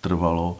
trvalo 0.00 0.58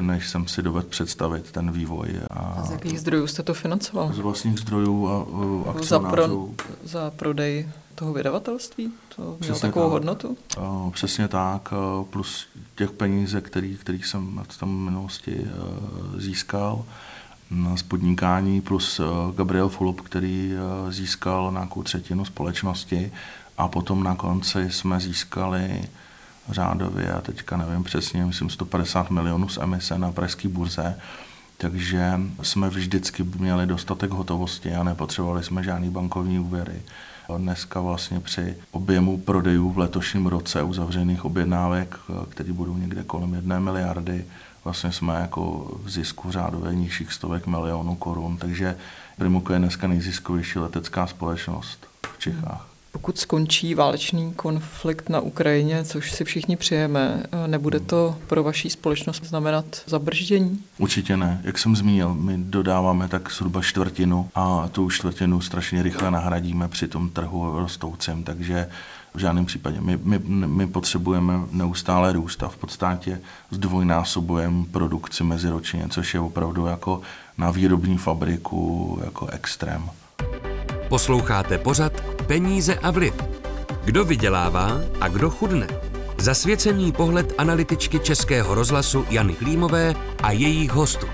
než 0.00 0.28
jsem 0.28 0.48
si 0.48 0.62
dovedl 0.62 0.88
představit 0.88 1.52
ten 1.52 1.72
vývoj. 1.72 2.08
A, 2.30 2.38
a 2.38 2.64
z 2.64 2.70
jakých 2.70 3.00
zdrojů 3.00 3.26
jste 3.26 3.42
to 3.42 3.54
financoval? 3.54 4.12
Z 4.12 4.18
vlastních 4.18 4.58
zdrojů 4.58 5.08
a 5.08 5.26
akcionářů. 5.70 6.54
Za, 6.58 6.64
pro, 6.64 6.74
za 6.84 7.10
prodej 7.10 7.68
toho 7.94 8.12
vydavatelství? 8.12 8.92
To 9.16 9.22
mělo 9.22 9.36
přesně 9.40 9.68
takovou 9.68 9.86
tak. 9.86 9.92
hodnotu? 9.92 10.36
Uh, 10.58 10.90
přesně 10.90 11.28
tak, 11.28 11.72
uh, 11.72 12.04
plus 12.04 12.46
těch 12.74 12.90
peníze, 12.90 13.40
který, 13.40 13.76
kterých 13.76 14.06
jsem 14.06 14.44
v 14.50 14.58
tom 14.58 14.84
minulosti 14.84 15.36
uh, 15.40 16.20
získal 16.20 16.84
z 17.74 17.82
podnikání, 17.82 18.60
plus 18.60 19.00
Gabriel 19.36 19.68
Fulop, 19.68 20.00
který 20.00 20.52
získal 20.88 21.52
nějakou 21.52 21.82
třetinu 21.82 22.24
společnosti 22.24 23.12
a 23.58 23.68
potom 23.68 24.04
na 24.04 24.14
konci 24.14 24.70
jsme 24.70 25.00
získali 25.00 25.82
řádově, 26.50 27.12
a 27.12 27.20
teďka 27.20 27.56
nevím 27.56 27.84
přesně, 27.84 28.26
myslím 28.26 28.50
150 28.50 29.10
milionů 29.10 29.48
z 29.48 29.58
emise 29.58 29.98
na 29.98 30.12
pražské 30.12 30.48
burze, 30.48 30.98
takže 31.58 32.20
jsme 32.42 32.68
vždycky 32.68 33.22
měli 33.22 33.66
dostatek 33.66 34.10
hotovosti 34.10 34.74
a 34.74 34.82
nepotřebovali 34.82 35.44
jsme 35.44 35.64
žádný 35.64 35.90
bankovní 35.90 36.38
úvěry. 36.38 36.82
Dneska 37.38 37.80
vlastně 37.80 38.20
při 38.20 38.56
objemu 38.70 39.18
prodejů 39.18 39.70
v 39.72 39.78
letošním 39.78 40.26
roce 40.26 40.62
uzavřených 40.62 41.24
objednávek, 41.24 41.98
které 42.28 42.52
budou 42.52 42.76
někde 42.76 43.04
kolem 43.04 43.34
jedné 43.34 43.60
miliardy, 43.60 44.24
vlastně 44.64 44.92
jsme 44.92 45.14
jako 45.14 45.70
v 45.82 45.90
zisku 45.90 46.30
řádově 46.30 46.74
nižších 46.74 47.12
stovek 47.12 47.46
milionů 47.46 47.96
korun, 47.96 48.36
takže 48.36 48.76
Primuko 49.18 49.52
je 49.52 49.58
dneska 49.58 49.86
nejziskovější 49.86 50.58
letecká 50.58 51.06
společnost 51.06 51.86
v 52.14 52.18
Čechách. 52.18 52.67
Pokud 52.92 53.18
skončí 53.18 53.74
válečný 53.74 54.32
konflikt 54.34 55.08
na 55.08 55.20
Ukrajině, 55.20 55.84
což 55.84 56.12
si 56.12 56.24
všichni 56.24 56.56
přejeme, 56.56 57.22
nebude 57.46 57.80
to 57.80 58.16
pro 58.26 58.42
vaší 58.42 58.70
společnost 58.70 59.24
znamenat 59.24 59.82
zabrždění? 59.86 60.62
Určitě 60.78 61.16
ne. 61.16 61.40
Jak 61.44 61.58
jsem 61.58 61.76
zmínil, 61.76 62.14
my 62.14 62.38
dodáváme 62.38 63.08
tak 63.08 63.32
zhruba 63.32 63.62
čtvrtinu 63.62 64.28
a 64.34 64.68
tu 64.72 64.90
čtvrtinu 64.90 65.40
strašně 65.40 65.82
rychle 65.82 66.10
nahradíme 66.10 66.68
při 66.68 66.88
tom 66.88 67.10
trhu 67.10 67.58
rostoucím, 67.58 68.24
takže 68.24 68.68
v 69.14 69.18
žádném 69.18 69.46
případě. 69.46 69.80
My, 69.80 69.98
my, 70.02 70.18
my 70.46 70.66
potřebujeme 70.66 71.32
neustále 71.50 72.12
růst 72.12 72.42
a 72.42 72.48
v 72.48 72.56
podstatě 72.56 73.20
zdvojnásobujeme 73.50 74.64
produkci 74.70 75.24
meziročně, 75.24 75.86
což 75.90 76.14
je 76.14 76.20
opravdu 76.20 76.66
jako 76.66 77.00
na 77.38 77.50
výrobní 77.50 77.98
fabriku 77.98 78.98
jako 79.04 79.26
extrém. 79.26 79.90
Posloucháte 80.88 81.58
pořad 81.58 81.92
Peníze 82.26 82.74
a 82.74 82.90
vliv. 82.90 83.14
Kdo 83.84 84.04
vydělává 84.04 84.80
a 85.00 85.08
kdo 85.08 85.30
chudne? 85.30 85.66
Zasvěcený 86.18 86.92
pohled 86.92 87.34
analytičky 87.38 87.98
Českého 87.98 88.54
rozhlasu 88.54 89.06
Jany 89.10 89.32
Klímové 89.32 89.94
a 90.22 90.32
jejich 90.32 90.70
hostů. 90.70 91.06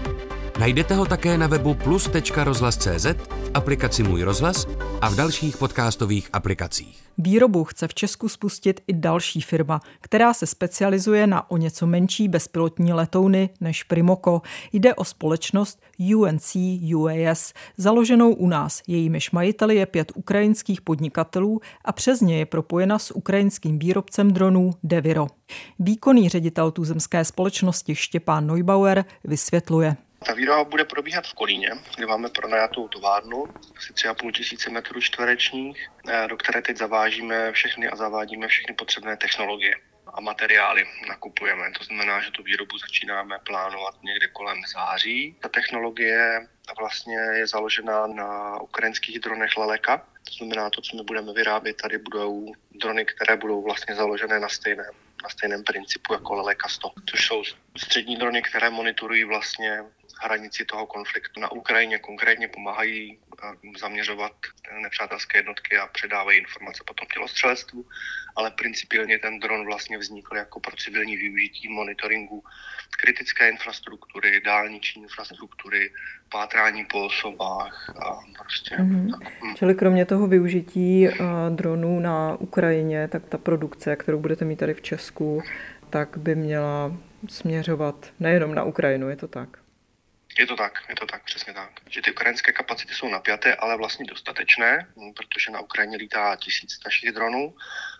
Najdete 0.60 0.94
ho 0.94 1.06
také 1.06 1.38
na 1.38 1.46
webu 1.46 1.74
plus.rozhlas.cz, 1.74 3.06
v 3.28 3.50
aplikaci 3.54 4.02
Můj 4.02 4.22
rozhlas 4.22 4.66
a 5.00 5.08
v 5.08 5.16
dalších 5.16 5.56
podcastových 5.56 6.28
aplikacích. 6.32 7.02
Výrobu 7.18 7.64
chce 7.64 7.88
v 7.88 7.94
Česku 7.94 8.28
spustit 8.28 8.80
i 8.86 8.92
další 8.92 9.40
firma, 9.40 9.80
která 10.00 10.34
se 10.34 10.46
specializuje 10.46 11.26
na 11.26 11.50
o 11.50 11.56
něco 11.56 11.86
menší 11.86 12.28
bezpilotní 12.28 12.92
letouny 12.92 13.50
než 13.60 13.82
Primoko. 13.82 14.42
Jde 14.72 14.94
o 14.94 15.04
společnost 15.04 15.82
UNC 16.16 16.56
UAS, 16.94 17.52
založenou 17.76 18.34
u 18.34 18.48
nás. 18.48 18.82
Jejímiž 18.86 19.30
majiteli 19.30 19.76
je 19.76 19.86
pět 19.86 20.12
ukrajinských 20.14 20.80
podnikatelů 20.80 21.60
a 21.84 21.92
přes 21.92 22.20
ně 22.20 22.38
je 22.38 22.46
propojena 22.46 22.98
s 22.98 23.16
ukrajinským 23.16 23.78
výrobcem 23.78 24.30
dronů 24.30 24.70
Deviro. 24.82 25.26
Výkonný 25.78 26.28
ředitel 26.28 26.70
tuzemské 26.70 27.24
společnosti 27.24 27.94
Štěpán 27.94 28.46
Neubauer 28.46 29.04
vysvětluje. 29.24 29.96
Ta 30.26 30.34
výroba 30.34 30.64
bude 30.64 30.84
probíhat 30.84 31.26
v 31.26 31.34
Kolíně, 31.34 31.70
kde 31.96 32.06
máme 32.06 32.28
pronajatou 32.28 32.88
továrnu, 32.88 33.44
asi 33.76 33.92
3,5 33.92 34.32
tisíce 34.32 34.70
metrů 34.70 35.00
čtverečních, 35.00 35.88
eh, 36.08 36.28
do 36.28 36.36
které 36.36 36.62
teď 36.62 36.76
zavážíme 36.76 37.52
všechny 37.52 37.88
a 37.88 37.96
zavádíme 37.96 38.48
všechny 38.48 38.74
potřebné 38.74 39.16
technologie 39.16 39.74
a 40.14 40.20
materiály 40.20 40.84
nakupujeme. 41.08 41.70
To 41.78 41.84
znamená, 41.84 42.20
že 42.20 42.30
tu 42.30 42.42
výrobu 42.42 42.78
začínáme 42.78 43.38
plánovat 43.46 43.94
někde 44.02 44.28
kolem 44.28 44.58
září. 44.74 45.36
Ta 45.40 45.48
technologie 45.48 46.48
vlastně 46.78 47.16
je 47.16 47.46
založena 47.46 48.06
na 48.06 48.60
ukrajinských 48.60 49.20
dronech 49.20 49.56
Leleka. 49.56 49.96
To 49.98 50.32
znamená, 50.34 50.70
to, 50.70 50.80
co 50.80 50.96
my 50.96 51.02
budeme 51.02 51.32
vyrábět, 51.32 51.76
tady 51.76 51.98
budou 51.98 52.52
drony, 52.70 53.04
které 53.04 53.36
budou 53.36 53.62
vlastně 53.62 53.94
založené 53.94 54.40
na 54.40 54.48
stejném 54.48 54.94
na 55.24 55.30
stejném 55.30 55.64
principu 55.64 56.12
jako 56.12 56.34
Leleka 56.34 56.68
100, 56.68 56.92
což 57.10 57.26
jsou 57.26 57.42
střední 57.76 58.16
drony, 58.16 58.42
které 58.42 58.70
monitorují 58.70 59.24
vlastně 59.24 59.84
hranici 60.22 60.64
toho 60.64 60.86
konfliktu. 60.86 61.40
Na 61.40 61.52
Ukrajině 61.52 61.98
konkrétně 61.98 62.48
pomáhají 62.48 63.18
eh, 63.18 63.78
zaměřovat 63.78 64.32
nepřátelské 64.82 65.38
jednotky 65.38 65.78
a 65.78 65.86
předávají 65.86 66.38
informace 66.38 66.82
potom 66.86 67.08
tělostřelectvu, 67.14 67.86
ale 68.36 68.50
principiálně 68.50 69.18
ten 69.18 69.40
dron 69.40 69.66
vlastně 69.66 69.98
vznikl 69.98 70.36
jako 70.36 70.60
pro 70.60 70.76
civilní 70.76 71.16
využití 71.16 71.68
monitoringu 71.68 72.44
kritické 73.02 73.50
infrastruktury, 73.50 74.40
dálniční 74.40 75.02
infrastruktury, 75.02 75.92
pátrání 76.32 76.84
po 76.84 77.06
osobách 77.06 77.90
a 78.02 78.20
prostě. 78.38 78.76
Mm-hmm. 78.76 79.10
Tak, 79.10 79.32
hm. 79.44 79.54
Čili 79.54 79.74
kromě 79.74 80.04
toho 80.04 80.26
využití 80.26 81.08
uh, 81.08 81.16
dronů 81.56 82.00
na 82.00 82.36
Ukrajině, 82.38 83.08
tak 83.08 83.22
ta 83.28 83.38
produkce, 83.38 83.96
kterou 83.96 84.20
budete 84.20 84.44
mít 84.44 84.56
tady 84.56 84.74
v 84.74 84.82
Česku, 84.82 85.42
tak 85.90 86.18
by 86.18 86.34
měla 86.34 86.96
směřovat 87.28 88.12
nejenom 88.20 88.54
na 88.54 88.64
Ukrajinu, 88.64 89.08
je 89.08 89.16
to 89.16 89.28
tak? 89.28 89.63
Je 90.38 90.46
to 90.46 90.56
tak, 90.56 90.82
je 90.88 90.94
to 90.94 91.06
tak, 91.06 91.24
přesně 91.24 91.52
tak. 91.52 91.70
Že 91.90 92.02
ty 92.02 92.10
ukrajinské 92.12 92.52
kapacity 92.52 92.94
jsou 92.94 93.08
napjaté, 93.08 93.54
ale 93.54 93.76
vlastně 93.76 94.06
dostatečné, 94.06 94.88
protože 95.16 95.50
na 95.50 95.60
Ukrajině 95.60 95.96
lítá 95.96 96.36
tisíc 96.36 96.80
našich 96.84 97.12
dronů. 97.12 97.54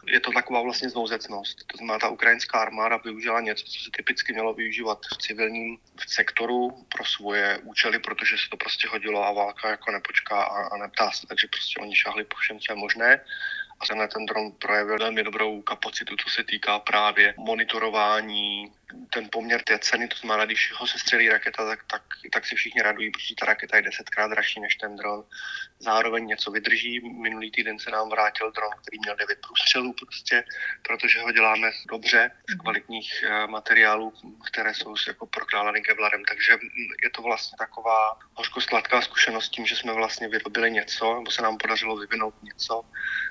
Je 0.07 0.21
to 0.21 0.33
taková 0.33 0.63
vlastně 0.63 0.91
znouzecnost. 0.91 1.67
To 1.67 1.77
znamená, 1.77 1.99
ta 1.99 2.09
ukrajinská 2.09 2.59
armáda 2.59 2.97
využila 2.97 3.41
něco, 3.41 3.65
co 3.65 3.85
se 3.85 3.91
typicky 3.97 4.33
mělo 4.33 4.55
využívat 4.55 4.99
v 5.15 5.19
civilním 5.19 5.79
sektoru 6.09 6.87
pro 6.93 7.05
svoje 7.05 7.59
účely, 7.63 7.99
protože 7.99 8.37
se 8.39 8.49
to 8.51 8.57
prostě 8.57 8.89
hodilo 8.89 9.25
a 9.25 9.33
válka 9.33 9.71
jako 9.71 9.93
nepočká 9.93 10.43
a, 10.43 10.69
a 10.75 10.77
neptá 10.77 11.11
se, 11.11 11.27
takže 11.27 11.49
prostě 11.49 11.81
oni 11.81 11.97
šahli 11.97 12.25
po 12.25 12.37
všem, 12.37 12.59
co 12.59 12.73
je 12.73 12.77
možné 12.77 13.21
tenhle 13.89 14.09
ten 14.09 14.27
dron 14.27 14.53
projevil 14.53 14.99
velmi 14.99 15.23
dobrou 15.23 15.63
kapacitu, 15.63 16.17
co 16.17 16.31
se 16.31 16.45
týká 16.45 16.79
právě 16.79 17.35
monitorování 17.39 18.73
ten 19.11 19.29
poměr 19.33 19.63
té 19.63 19.79
ceny, 19.79 20.09
to 20.09 20.17
znamená, 20.17 20.45
když 20.45 20.73
ho 20.77 20.87
se 20.87 20.99
střelí 20.99 21.29
raketa, 21.29 21.67
tak, 21.67 21.85
tak, 21.91 22.03
tak 22.33 22.47
si 22.47 22.55
všichni 22.55 22.83
radují, 22.83 23.11
protože 23.11 23.35
ta 23.41 23.47
raketa 23.47 23.77
je 23.77 23.83
desetkrát 23.83 24.31
dražší 24.31 24.61
než 24.61 24.77
ten 24.77 24.97
dron. 24.97 25.25
Zároveň 25.79 26.27
něco 26.27 26.51
vydrží. 26.51 27.01
Minulý 27.01 27.51
týden 27.51 27.79
se 27.79 27.91
nám 27.91 28.11
vrátil 28.11 28.51
dron, 28.51 28.71
který 28.83 28.99
měl 28.99 29.17
9 29.17 29.39
průstřelů 29.47 29.93
prostě, 29.93 30.45
protože 30.83 31.21
ho 31.21 31.33
děláme 31.33 31.71
dobře 31.89 32.31
z 32.49 32.55
kvalitních 32.55 33.25
uh, 33.27 33.51
materiálů, 33.51 34.13
které 34.47 34.75
jsou 34.75 34.95
jako 35.07 35.27
prokládány 35.27 35.83
Kevlarem. 35.83 36.25
Takže 36.29 36.53
je 37.03 37.11
to 37.11 37.23
vlastně 37.23 37.57
taková 37.59 38.19
hořko-sladká 38.35 39.01
zkušenost 39.01 39.49
tím, 39.49 39.67
že 39.67 39.77
jsme 39.77 39.93
vlastně 39.93 40.29
vyrobili 40.29 40.71
něco, 40.71 41.15
nebo 41.15 41.31
se 41.31 41.43
nám 41.43 41.59
podařilo 41.59 41.97
vyvinout 41.97 42.43
něco, 42.43 42.83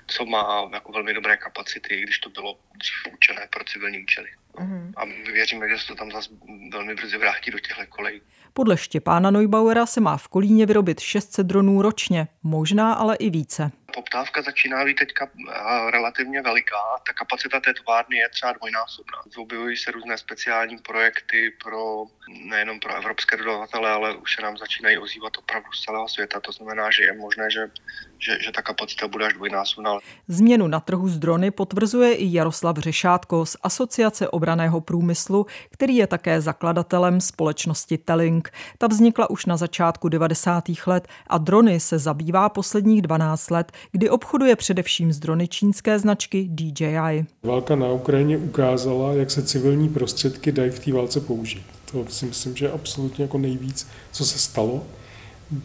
co 0.07 0.25
má 0.25 0.41
jako 0.73 0.91
velmi 0.91 1.13
dobré 1.13 1.37
kapacity, 1.37 2.01
když 2.01 2.19
to 2.19 2.29
bylo 2.29 2.59
dřív 2.77 3.13
určené 3.13 3.47
pro 3.51 3.63
civilní 3.63 4.03
účely. 4.03 4.29
Mm-hmm. 4.53 4.93
A 4.95 5.05
my 5.05 5.31
věříme, 5.31 5.69
že 5.69 5.77
se 5.77 5.87
to 5.87 5.95
tam 5.95 6.11
zase 6.11 6.29
velmi 6.71 6.95
brzy 6.95 7.17
vrátí 7.17 7.51
do 7.51 7.59
těchto 7.59 7.81
kolejí. 7.89 8.21
Podle 8.53 8.77
Štěpána 8.77 9.31
Neubauera 9.31 9.85
se 9.85 10.01
má 10.01 10.17
v 10.17 10.27
Kolíně 10.27 10.65
vyrobit 10.65 10.99
600 10.99 11.47
dronů 11.47 11.81
ročně, 11.81 12.27
možná 12.43 12.93
ale 12.93 13.15
i 13.15 13.29
více. 13.29 13.71
Poptávka 13.93 14.41
začíná 14.41 14.85
být 14.85 14.97
teďka 14.97 15.27
eh, 15.27 15.91
relativně 15.91 16.41
veliká. 16.41 16.77
Ta 17.07 17.13
kapacita 17.13 17.59
té 17.59 17.73
továrny 17.73 18.17
je 18.17 18.29
třeba 18.29 18.53
dvojnásobná. 18.53 19.17
Objevují 19.37 19.77
se 19.77 19.91
různé 19.91 20.17
speciální 20.17 20.77
projekty 20.77 21.53
pro 21.63 22.05
nejenom 22.49 22.79
pro 22.79 22.95
evropské 22.95 23.37
dodavatele, 23.37 23.91
ale 23.91 24.15
už 24.15 24.35
se 24.35 24.41
nám 24.41 24.57
začínají 24.57 24.97
ozývat 24.97 25.37
opravdu 25.37 25.71
z 25.71 25.81
celého 25.81 26.07
světa. 26.07 26.39
To 26.39 26.51
znamená, 26.51 26.91
že 26.91 27.03
je 27.03 27.13
možné, 27.13 27.51
že, 27.51 27.71
že, 28.19 28.43
že 28.43 28.51
ta 28.51 28.61
kapacita 28.61 29.07
bude 29.07 29.25
až 29.25 29.33
dvojnásobná. 29.33 29.97
Změnu 30.27 30.67
na 30.67 30.79
trhu 30.79 31.09
z 31.09 31.19
drony 31.19 31.51
potvrzuje 31.51 32.15
i 32.15 32.33
Jaroslav 32.33 32.77
Řešátko 32.77 33.45
z 33.45 33.57
Asociace 33.63 34.29
obraného 34.29 34.81
průmyslu, 34.81 35.45
který 35.71 35.95
je 35.95 36.07
také 36.07 36.41
zakladatelem 36.41 37.21
společnosti 37.21 37.97
Telling. 37.97 38.51
Ta 38.77 38.87
vznikla 38.87 39.29
už 39.29 39.45
na 39.45 39.57
začátku 39.57 40.09
90. 40.09 40.63
let 40.87 41.07
a 41.27 41.37
drony 41.37 41.79
se 41.79 41.99
zabývá 41.99 42.49
posledních 42.49 43.01
12 43.01 43.51
let, 43.51 43.71
kdy 43.91 44.09
obchoduje 44.09 44.55
především 44.55 45.13
z 45.13 45.19
drony 45.19 45.47
čínské 45.47 45.99
značky 45.99 46.47
DJI. 46.51 47.25
Válka 47.43 47.75
na 47.75 47.91
Ukrajině 47.91 48.37
ukázala, 48.37 49.13
jak 49.13 49.31
se 49.31 49.43
civilní 49.43 49.89
prostředky 49.89 50.51
dají 50.51 50.71
v 50.71 50.79
té 50.79 50.93
válce 50.93 51.21
použít. 51.21 51.63
To 51.91 52.05
si 52.09 52.25
myslím, 52.25 52.55
že 52.55 52.65
je 52.65 52.71
absolutně 52.71 53.23
jako 53.23 53.37
nejvíc, 53.37 53.87
co 54.11 54.25
se 54.25 54.39
stalo. 54.39 54.83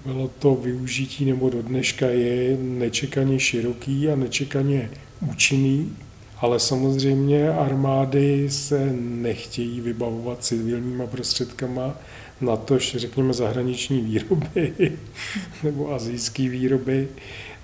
Bylo 0.07 0.28
to 0.38 0.54
využití, 0.54 1.24
nebo 1.24 1.50
do 1.50 1.62
dneška 1.62 2.07
je 2.07 2.57
nečekaně 2.61 3.40
široký 3.40 4.09
a 4.09 4.16
nečekaně 4.16 4.90
účinný, 5.31 5.96
ale 6.40 6.61
samozřejmě 6.61 7.50
armády 7.50 8.50
se 8.50 8.92
nechtějí 9.00 9.81
vybavovat 9.81 10.44
civilníma 10.44 11.07
prostředkama, 11.07 11.96
na 12.40 12.57
to, 12.57 12.78
řekněme, 12.78 13.33
zahraniční 13.33 14.00
výroby 14.00 14.72
nebo 15.62 15.92
azijské 15.92 16.48
výroby. 16.48 17.09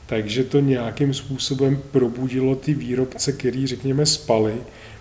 Takže 0.06 0.44
to 0.44 0.60
nějakým 0.60 1.14
způsobem 1.14 1.82
probudilo 1.90 2.54
ty 2.54 2.74
výrobce, 2.74 3.32
který, 3.32 3.66
řekněme, 3.66 4.06
spali, 4.06 4.54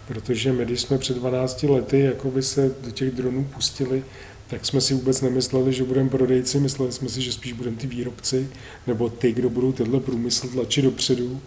protože 0.07 0.53
my, 0.53 0.65
když 0.65 0.81
jsme 0.81 0.97
před 0.97 1.17
12 1.17 1.63
lety 1.63 1.99
jakoby 1.99 2.43
se 2.43 2.75
do 2.81 2.91
těch 2.91 3.11
dronů 3.11 3.43
pustili, 3.53 4.03
tak 4.47 4.65
jsme 4.65 4.81
si 4.81 4.93
vůbec 4.93 5.21
nemysleli, 5.21 5.73
že 5.73 5.83
budeme 5.83 6.09
prodejci, 6.09 6.59
mysleli 6.59 6.91
jsme 6.91 7.09
si, 7.09 7.21
že 7.21 7.31
spíš 7.31 7.53
budeme 7.53 7.77
ty 7.77 7.87
výrobci, 7.87 8.47
nebo 8.87 9.09
ty, 9.09 9.31
kdo 9.31 9.49
budou 9.49 9.71
tenhle 9.71 9.99
průmysl 9.99 10.47
tlačit 10.47 10.81
dopředu. 10.81 11.41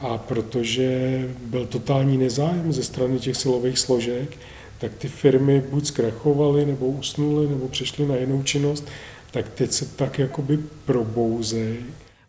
A 0.00 0.18
protože 0.18 1.28
byl 1.44 1.66
totální 1.66 2.18
nezájem 2.18 2.72
ze 2.72 2.82
strany 2.82 3.18
těch 3.18 3.36
silových 3.36 3.78
složek, 3.78 4.36
tak 4.78 4.94
ty 4.94 5.08
firmy 5.08 5.62
buď 5.70 5.86
zkrachovaly, 5.86 6.66
nebo 6.66 6.86
usnuly, 6.86 7.48
nebo 7.48 7.68
přešly 7.68 8.06
na 8.06 8.16
jinou 8.16 8.42
činnost, 8.42 8.88
tak 9.30 9.48
teď 9.48 9.72
se 9.72 9.84
tak 9.84 10.18
jakoby 10.18 10.58
probouzejí 10.84 11.76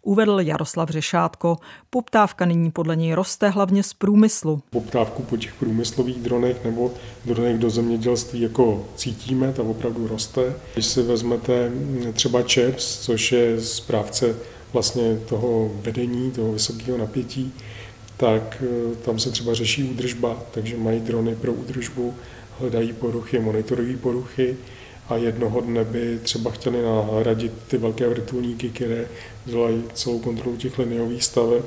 uvedl 0.01 0.39
Jaroslav 0.39 0.89
Řešátko. 0.89 1.57
Poptávka 1.89 2.45
nyní 2.45 2.71
podle 2.71 2.95
něj 2.95 3.13
roste 3.13 3.49
hlavně 3.49 3.83
z 3.83 3.93
průmyslu. 3.93 4.61
Poptávku 4.69 5.23
po 5.23 5.37
těch 5.37 5.53
průmyslových 5.53 6.17
dronech 6.21 6.65
nebo 6.65 6.91
dronech 7.25 7.57
do 7.57 7.69
zemědělství 7.69 8.41
jako 8.41 8.85
cítíme, 8.95 9.53
ta 9.53 9.63
opravdu 9.63 10.07
roste. 10.07 10.53
Když 10.73 10.85
si 10.85 11.01
vezmete 11.01 11.71
třeba 12.13 12.41
ČEPS, 12.41 12.99
což 12.99 13.31
je 13.31 13.61
správce 13.61 14.35
vlastně 14.73 15.17
toho 15.29 15.71
vedení, 15.81 16.31
toho 16.31 16.51
vysokého 16.51 16.97
napětí, 16.97 17.53
tak 18.17 18.63
eh, 18.63 18.95
tam 18.95 19.19
se 19.19 19.31
třeba 19.31 19.53
řeší 19.53 19.83
údržba, 19.83 20.37
takže 20.51 20.77
mají 20.77 20.99
drony 20.99 21.35
pro 21.35 21.53
údržbu, 21.53 22.13
hledají 22.59 22.93
poruchy, 22.93 23.39
monitorují 23.39 23.97
poruchy 23.97 24.57
a 25.11 25.15
jednoho 25.17 25.61
dne 25.61 25.83
by 25.83 26.19
třeba 26.23 26.51
chtěli 26.51 26.81
nahradit 26.81 27.51
ty 27.67 27.77
velké 27.77 28.09
vrtulníky, 28.09 28.69
které 28.69 29.07
dělají 29.45 29.83
celou 29.93 30.19
kontrolu 30.19 30.57
těch 30.57 30.79
liniových 30.79 31.23
staveb. 31.23 31.65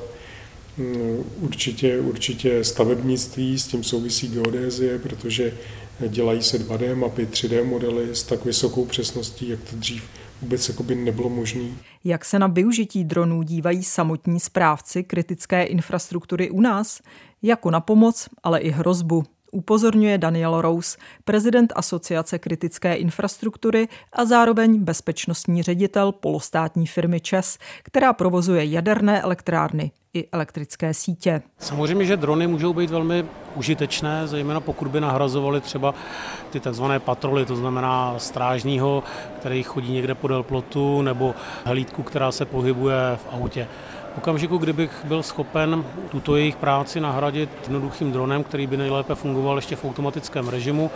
Mm, 0.79 1.25
určitě, 1.41 2.01
určitě 2.01 2.65
stavebnictví, 2.65 3.59
s 3.59 3.67
tím 3.67 3.85
souvisí 3.85 4.29
geodézie, 4.29 4.99
protože 4.99 5.53
dělají 6.09 6.43
se 6.43 6.59
2D 6.59 6.97
mapy, 6.97 7.27
3D 7.27 7.65
modely 7.65 8.17
s 8.17 8.23
tak 8.23 8.45
vysokou 8.45 8.85
přesností, 8.85 9.49
jak 9.49 9.61
to 9.71 9.77
dřív 9.77 10.03
vůbec 10.43 10.71
nebylo 10.95 11.29
možné. 11.29 11.69
Jak 12.05 12.25
se 12.25 12.39
na 12.39 12.47
využití 12.47 13.05
dronů 13.05 13.43
dívají 13.43 13.83
samotní 13.83 14.41
správci 14.41 15.05
kritické 15.05 15.65
infrastruktury 15.65 16.51
u 16.51 16.61
nás? 16.61 17.01
Jako 17.43 17.71
na 17.71 17.81
pomoc, 17.81 18.29
ale 18.43 18.61
i 18.61 18.71
hrozbu 18.71 19.25
upozorňuje 19.55 20.19
Daniel 20.19 20.61
Rose, 20.61 20.99
prezident 21.25 21.73
Asociace 21.77 22.39
kritické 22.39 22.95
infrastruktury 22.95 23.89
a 24.13 24.25
zároveň 24.25 24.79
bezpečnostní 24.79 25.63
ředitel 25.63 26.13
polostátní 26.13 26.87
firmy 26.87 27.21
ČES, 27.21 27.59
která 27.83 28.13
provozuje 28.13 28.65
jaderné 28.65 29.23
elektrárny 29.23 29.91
i 30.15 30.29
elektrické 30.33 30.95
sítě. 30.95 31.43
Samozřejmě, 31.59 32.05
že 32.05 32.17
drony 32.17 32.47
můžou 32.47 32.73
být 32.73 32.91
velmi 32.91 33.27
užitečné, 33.55 34.27
zejména 34.27 34.61
pokud 34.61 34.89
by 34.89 35.01
nahrazovaly 35.01 35.61
třeba 35.61 35.95
ty 36.51 36.61
takzvané 36.61 36.99
patroly, 36.99 37.47
to 37.47 37.57
znamená 37.57 38.15
strážního, 38.19 39.03
který 39.39 39.63
chodí 39.63 39.93
někde 39.93 40.15
podél 40.15 40.43
plotu, 40.43 41.03
nebo 41.03 41.35
hlídku, 41.65 42.03
která 42.03 42.33
se 42.33 42.45
pohybuje 42.45 42.97
v 43.17 43.27
autě. 43.33 43.69
V 44.15 44.19
okamžiku, 44.19 44.59
kdybych 44.59 45.05
byl 45.05 45.23
schopen 45.23 45.85
tuto 46.11 46.37
jejich 46.37 46.57
práci 46.57 47.01
nahradit 47.01 47.51
jednoduchým 47.63 48.13
dronem, 48.13 48.45
který 48.45 48.67
by 48.67 48.77
nejlépe 48.77 49.15
fungoval 49.15 49.57
ještě 49.57 49.77
v 49.77 49.85
automatickém 49.85 50.49
režimu, 50.49 50.91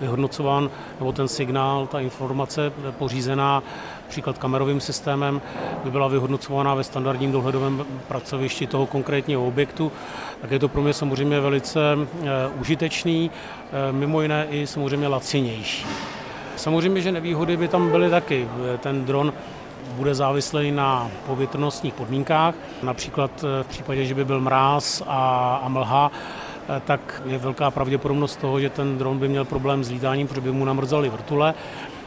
vyhodnocován, 0.00 0.70
nebo 1.00 1.12
ten 1.12 1.28
signál, 1.28 1.86
ta 1.86 2.00
informace 2.00 2.72
pořízená 2.98 3.62
příklad 4.08 4.38
kamerovým 4.38 4.80
systémem, 4.80 5.42
by 5.84 5.90
byla 5.90 6.08
vyhodnocována 6.08 6.74
ve 6.74 6.84
standardním 6.84 7.32
dohledovém 7.32 7.86
pracovišti 8.08 8.66
toho 8.66 8.86
konkrétního 8.86 9.46
objektu, 9.46 9.92
tak 10.40 10.50
je 10.50 10.58
to 10.58 10.68
pro 10.68 10.82
mě 10.82 10.92
samozřejmě 10.92 11.40
velice 11.40 11.80
eh, 11.96 12.26
užitečný, 12.60 13.30
eh, 13.30 13.92
mimo 13.92 14.22
jiné 14.22 14.46
i 14.50 14.66
samozřejmě 14.66 15.08
lacinější. 15.08 15.86
Samozřejmě, 16.56 17.00
že 17.00 17.12
nevýhody 17.12 17.56
by 17.56 17.68
tam 17.68 17.90
byly 17.90 18.10
taky. 18.10 18.48
Ten 18.80 19.04
dron 19.04 19.32
bude 19.94 20.14
závislý 20.14 20.70
na 20.70 21.10
povětrnostních 21.26 21.94
podmínkách. 21.94 22.54
Například 22.82 23.30
eh, 23.44 23.62
v 23.62 23.66
případě, 23.66 24.04
že 24.04 24.14
by 24.14 24.24
byl 24.24 24.40
mráz 24.40 25.02
a, 25.06 25.56
a 25.62 25.68
mlha, 25.68 26.10
eh, 26.68 26.82
tak 26.86 27.22
je 27.26 27.38
velká 27.38 27.70
pravděpodobnost 27.70 28.36
toho, 28.36 28.60
že 28.60 28.70
ten 28.70 28.98
dron 28.98 29.18
by 29.18 29.28
měl 29.28 29.44
problém 29.44 29.84
s 29.84 29.90
lítáním, 29.90 30.28
protože 30.28 30.40
by 30.40 30.52
mu 30.52 30.64
namrzaly 30.64 31.08
vrtule. 31.08 31.54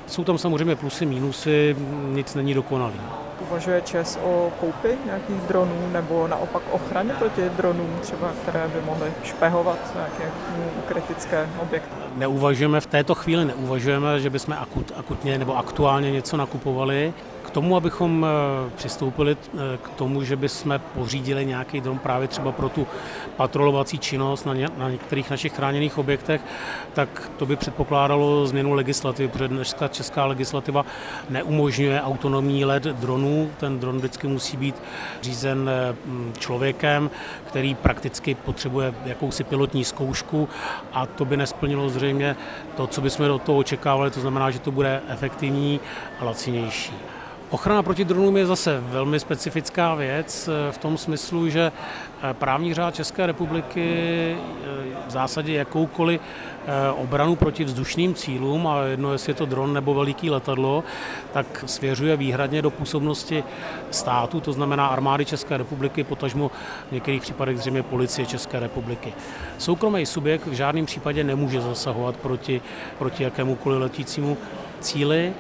Jsou 0.07 0.23
tam 0.23 0.37
samozřejmě 0.37 0.75
plusy, 0.75 1.05
mínusy, 1.05 1.75
nic 2.09 2.35
není 2.35 2.53
dokonalý. 2.53 2.99
Uvažuje 3.49 3.81
ČES 3.81 4.19
o 4.23 4.51
koupi 4.59 4.97
nějakých 5.05 5.41
dronů 5.47 5.89
nebo 5.91 6.27
naopak 6.27 6.61
ochraně 6.71 7.13
proti 7.13 7.49
dronům, 7.49 7.97
třeba, 8.01 8.31
které 8.41 8.67
by 8.67 8.81
mohly 8.85 9.11
špehovat 9.23 9.77
nějaké 9.95 10.31
kritické 10.87 11.49
objekty? 11.61 11.95
Neuvažujeme 12.15 12.81
v 12.81 12.85
této 12.85 13.15
chvíli, 13.15 13.45
neuvažujeme, 13.45 14.19
že 14.19 14.29
bychom 14.29 14.55
akut, 14.59 14.91
akutně 14.95 15.37
nebo 15.37 15.57
aktuálně 15.57 16.11
něco 16.11 16.37
nakupovali. 16.37 17.13
K 17.47 17.51
tomu, 17.51 17.75
abychom 17.75 18.25
eh, 18.25 18.69
přistoupili 18.75 19.37
eh, 19.37 19.77
k 19.77 19.89
tomu, 19.89 20.23
že 20.23 20.35
bychom 20.35 20.79
pořídili 20.93 21.45
nějaký 21.45 21.81
dron 21.81 21.99
právě 21.99 22.27
třeba 22.27 22.51
pro 22.51 22.69
tu 22.69 22.87
patrolovací 23.35 23.97
činnost 23.97 24.45
na, 24.45 24.53
ně, 24.53 24.67
na 24.77 24.89
některých 24.89 25.29
našich 25.29 25.53
chráněných 25.53 25.97
objektech, 25.97 26.41
tak 26.93 27.31
to 27.37 27.45
by 27.45 27.55
předpokládalo 27.55 28.47
změnu 28.47 28.73
legislativy, 28.73 29.27
protože 29.27 29.47
dneska 29.47 29.87
česká 29.87 30.25
legislativa 30.25 30.85
neumožňuje 31.29 32.01
autonomní 32.01 32.65
let 32.65 32.83
dronů. 32.83 33.49
Ten 33.59 33.79
dron 33.79 33.97
vždycky 33.97 34.27
musí 34.27 34.57
být 34.57 34.75
řízen 35.21 35.69
eh, 35.69 35.95
člověkem, 36.39 37.09
který 37.47 37.75
prakticky 37.75 38.35
potřebuje 38.35 38.93
jakousi 39.05 39.43
pilotní 39.43 39.83
zkoušku 39.83 40.49
a 40.93 41.05
to 41.05 41.25
by 41.25 41.37
nesplnilo 41.37 41.89
zřejmě 41.89 42.35
to, 42.77 42.87
co 42.87 43.01
bychom 43.01 43.27
do 43.27 43.39
toho 43.39 43.57
očekávali, 43.57 44.11
to 44.11 44.21
znamená, 44.21 44.51
že 44.51 44.59
to 44.59 44.71
bude 44.71 45.01
efektivní 45.07 45.79
a 46.19 46.25
lacinější. 46.25 46.93
Ochrana 47.49 47.83
proti 47.83 48.05
dronům 48.05 48.37
je 48.37 48.45
zase 48.45 48.79
velmi 48.79 49.19
specifická 49.19 49.95
věc 49.95 50.47
eh, 50.47 50.71
v 50.71 50.77
tom 50.77 50.97
smyslu, 50.97 51.49
že 51.49 51.71
eh, 51.71 52.33
právní 52.33 52.73
řád 52.73 52.95
České 52.95 53.25
republiky 53.25 53.85
eh, 54.35 54.75
v 55.07 55.11
zásadě 55.11 55.53
jakoukoliv 55.53 56.21
obranu 56.95 57.35
proti 57.35 57.63
vzdušným 57.63 58.13
cílům, 58.13 58.67
a 58.67 58.83
jedno 58.83 59.11
jestli 59.11 59.29
je 59.29 59.33
to 59.33 59.45
dron 59.45 59.73
nebo 59.73 59.93
veliký 59.93 60.29
letadlo, 60.29 60.83
tak 61.33 61.63
svěřuje 61.65 62.17
výhradně 62.17 62.61
do 62.61 62.69
působnosti 62.69 63.43
státu, 63.91 64.41
to 64.41 64.53
znamená 64.53 64.87
armády 64.87 65.25
České 65.25 65.57
republiky, 65.57 66.03
potažmo 66.03 66.51
v 66.89 66.91
některých 66.91 67.21
případech 67.21 67.57
zřejmě 67.57 67.83
policie 67.83 68.25
České 68.25 68.59
republiky. 68.59 69.13
Soukromý 69.57 70.05
subjekt 70.05 70.47
v 70.47 70.53
žádném 70.53 70.85
případě 70.85 71.23
nemůže 71.23 71.61
zasahovat 71.61 72.17
proti, 72.17 72.61
proti 72.97 73.23
jakémukoliv 73.23 73.79
letícímu 73.79 74.37
cíli 74.79 75.33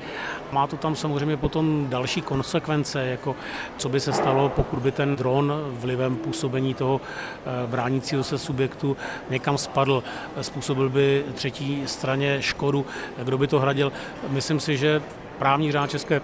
má 0.51 0.67
to 0.67 0.77
tam 0.77 0.95
samozřejmě 0.95 1.37
potom 1.37 1.85
další 1.89 2.21
konsekvence, 2.21 3.05
jako 3.05 3.35
co 3.77 3.89
by 3.89 3.99
se 3.99 4.13
stalo, 4.13 4.49
pokud 4.49 4.79
by 4.79 4.91
ten 4.91 5.15
dron 5.15 5.53
vlivem 5.69 6.15
působení 6.15 6.73
toho 6.73 7.01
eh, 7.01 7.67
bránícího 7.67 8.23
se 8.23 8.37
subjektu 8.37 8.97
někam 9.29 9.57
spadl, 9.57 10.03
způsobil 10.41 10.89
by 10.89 11.23
třetí 11.33 11.83
straně 11.85 12.41
škodu, 12.41 12.85
kdo 13.23 13.37
by 13.37 13.47
to 13.47 13.59
hradil. 13.59 13.91
Myslím 14.29 14.59
si, 14.59 14.77
že 14.77 15.01
právní 15.39 15.71
řád 15.71 15.89
České 15.89 16.21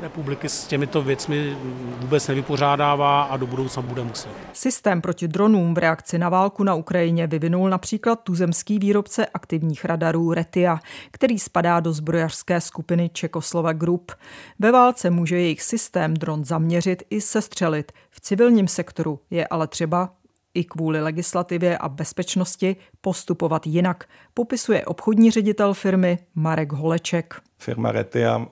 republiky 0.00 0.48
s 0.48 0.66
těmito 0.66 1.02
věcmi 1.02 1.56
vůbec 2.00 2.28
nevypořádává 2.28 3.22
a 3.22 3.36
do 3.36 3.46
budoucna 3.46 3.82
bude 3.82 4.04
muset. 4.04 4.30
Systém 4.52 5.00
proti 5.00 5.28
dronům 5.28 5.74
v 5.74 5.78
reakci 5.78 6.18
na 6.18 6.28
válku 6.28 6.64
na 6.64 6.74
Ukrajině 6.74 7.26
vyvinul 7.26 7.70
například 7.70 8.20
tuzemský 8.22 8.78
výrobce 8.78 9.26
aktivních 9.26 9.84
radarů 9.84 10.32
Retia, 10.32 10.80
který 11.10 11.38
spadá 11.38 11.80
do 11.80 11.92
zbrojařské 11.92 12.60
skupiny 12.60 13.10
Čekoslova 13.12 13.72
Group. 13.72 14.12
Ve 14.58 14.72
válce 14.72 15.10
může 15.10 15.36
jejich 15.36 15.62
systém 15.62 16.14
dron 16.14 16.44
zaměřit 16.44 17.02
i 17.10 17.20
sestřelit. 17.20 17.92
V 18.10 18.20
civilním 18.20 18.68
sektoru 18.68 19.20
je 19.30 19.46
ale 19.46 19.66
třeba 19.66 20.10
i 20.54 20.64
kvůli 20.64 21.00
legislativě 21.00 21.78
a 21.78 21.88
bezpečnosti 21.88 22.76
postupovat 23.00 23.66
jinak, 23.66 24.04
popisuje 24.34 24.84
obchodní 24.84 25.30
ředitel 25.30 25.74
firmy 25.74 26.18
Marek 26.34 26.72
Holeček. 26.72 27.34
Firma 27.58 27.92
Retia 27.92 28.46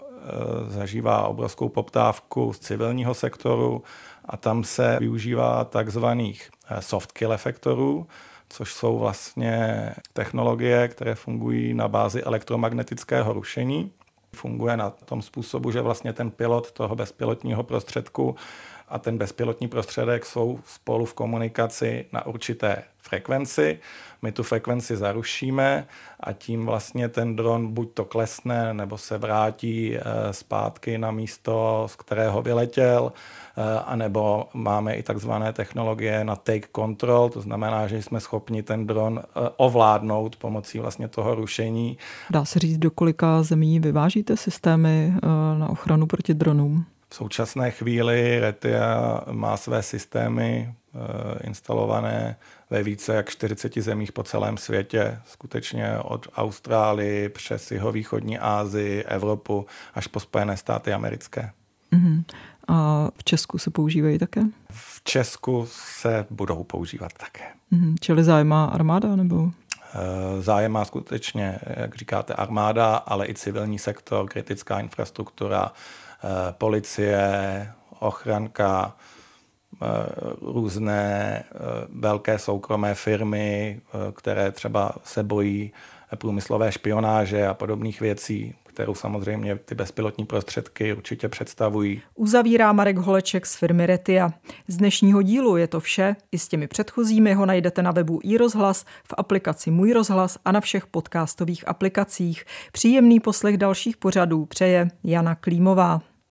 zažívá 0.68 1.26
obrovskou 1.26 1.68
poptávku 1.68 2.52
z 2.52 2.58
civilního 2.58 3.14
sektoru 3.14 3.82
a 4.24 4.36
tam 4.36 4.64
se 4.64 4.96
využívá 5.00 5.64
takzvaných 5.64 6.50
eh, 6.68 6.82
soft 6.82 7.12
kill 7.12 7.32
efektorů, 7.32 8.06
což 8.48 8.72
jsou 8.72 8.98
vlastně 8.98 9.90
technologie, 10.12 10.88
které 10.88 11.14
fungují 11.14 11.74
na 11.74 11.88
bázi 11.88 12.22
elektromagnetického 12.22 13.32
rušení. 13.32 13.90
Funguje 14.34 14.76
na 14.76 14.90
tom 14.90 15.22
způsobu, 15.22 15.70
že 15.70 15.80
vlastně 15.80 16.12
ten 16.12 16.30
pilot 16.30 16.72
toho 16.72 16.96
bezpilotního 16.96 17.62
prostředku 17.62 18.36
a 18.94 18.98
ten 18.98 19.18
bezpilotní 19.18 19.68
prostředek 19.68 20.26
jsou 20.26 20.60
spolu 20.66 21.04
v 21.04 21.14
komunikaci 21.14 22.06
na 22.12 22.26
určité 22.26 22.82
frekvenci. 22.98 23.78
My 24.22 24.32
tu 24.32 24.42
frekvenci 24.42 24.96
zarušíme 24.96 25.86
a 26.20 26.32
tím 26.32 26.66
vlastně 26.66 27.08
ten 27.08 27.36
dron 27.36 27.74
buď 27.74 27.94
to 27.94 28.04
klesne, 28.04 28.74
nebo 28.74 28.98
se 28.98 29.18
vrátí 29.18 29.96
eh, 29.96 30.02
zpátky 30.30 30.98
na 30.98 31.10
místo, 31.10 31.86
z 31.90 31.96
kterého 31.96 32.42
vyletěl, 32.42 33.12
eh, 33.12 33.80
anebo 33.86 34.48
máme 34.54 34.94
i 34.94 35.02
takzvané 35.02 35.52
technologie 35.52 36.24
na 36.24 36.36
take 36.36 36.68
control, 36.76 37.28
to 37.28 37.40
znamená, 37.40 37.86
že 37.86 38.02
jsme 38.02 38.20
schopni 38.20 38.62
ten 38.62 38.86
dron 38.86 39.20
eh, 39.22 39.50
ovládnout 39.56 40.36
pomocí 40.36 40.78
vlastně 40.78 41.08
toho 41.08 41.34
rušení. 41.34 41.98
Dá 42.30 42.44
se 42.44 42.58
říct, 42.58 42.78
do 42.78 42.90
kolika 42.90 43.42
zemí 43.42 43.80
vyvážíte 43.80 44.36
systémy 44.36 45.12
na 45.58 45.68
ochranu 45.70 46.06
proti 46.06 46.34
dronům? 46.34 46.86
V 47.14 47.16
současné 47.16 47.70
chvíli 47.70 48.40
Retia 48.40 49.20
má 49.30 49.56
své 49.56 49.82
systémy 49.82 50.74
instalované 51.44 52.36
ve 52.70 52.82
více 52.82 53.14
jak 53.14 53.30
40 53.30 53.78
zemích 53.78 54.12
po 54.12 54.22
celém 54.22 54.56
světě, 54.56 55.18
skutečně 55.26 55.98
od 55.98 56.28
Austrálie 56.36 57.28
přes 57.28 57.70
jeho 57.70 57.92
východní 57.92 58.38
Asii, 58.38 59.02
Evropu 59.02 59.66
až 59.94 60.06
po 60.06 60.20
Spojené 60.20 60.56
státy 60.56 60.92
americké. 60.92 61.50
Uh-huh. 61.92 62.24
A 62.68 63.08
v 63.16 63.24
Česku 63.24 63.58
se 63.58 63.70
používají 63.70 64.18
také? 64.18 64.40
V 64.70 65.00
Česku 65.04 65.66
se 65.70 66.26
budou 66.30 66.64
používat 66.64 67.12
také. 67.12 67.44
Uh-huh. 67.72 67.94
Čili 68.00 68.24
zájem 68.24 68.48
má 68.48 68.64
armáda 68.64 69.16
nebo? 69.16 69.50
Eh, 69.94 70.42
zájem 70.42 70.72
má 70.72 70.84
skutečně, 70.84 71.58
jak 71.76 71.94
říkáte, 71.94 72.34
armáda, 72.34 72.96
ale 72.96 73.28
i 73.28 73.34
civilní 73.34 73.78
sektor, 73.78 74.28
kritická 74.28 74.80
infrastruktura, 74.80 75.72
eh, 75.72 76.03
policie, 76.58 77.72
ochranka, 78.00 78.96
eh, 79.82 79.86
různé 80.40 81.44
velké 81.88 82.38
soukromé 82.38 82.94
firmy, 82.94 83.80
které 84.12 84.52
třeba 84.52 84.94
se 85.04 85.22
bojí 85.22 85.72
průmyslové 86.16 86.72
špionáže 86.72 87.46
a 87.46 87.54
podobných 87.54 88.00
věcí, 88.00 88.54
kterou 88.64 88.94
samozřejmě 88.94 89.56
ty 89.56 89.74
bezpilotní 89.74 90.24
prostředky 90.24 90.94
určitě 90.94 91.28
představují. 91.28 92.02
Uzavírá 92.14 92.72
Marek 92.72 92.96
Holeček 92.96 93.46
z 93.46 93.56
firmy 93.56 93.86
Retia. 93.86 94.30
Z 94.68 94.76
dnešního 94.76 95.22
dílu 95.22 95.56
je 95.56 95.66
to 95.66 95.80
vše. 95.80 96.16
I 96.32 96.38
s 96.38 96.48
těmi 96.48 96.66
předchozími 96.66 97.34
ho 97.34 97.46
najdete 97.46 97.82
na 97.82 97.90
webu 97.90 98.20
iRozhlas, 98.22 98.84
v 98.84 99.14
aplikaci 99.16 99.70
Můj 99.70 99.92
rozhlas 99.92 100.38
a 100.44 100.52
na 100.52 100.60
všech 100.60 100.86
podcastových 100.86 101.68
aplikacích. 101.68 102.44
Příjemný 102.72 103.20
poslech 103.20 103.56
dalších 103.56 103.96
pořadů 103.96 104.46
přeje 104.46 104.88
Jana 105.04 105.34
Klímová. 105.34 106.13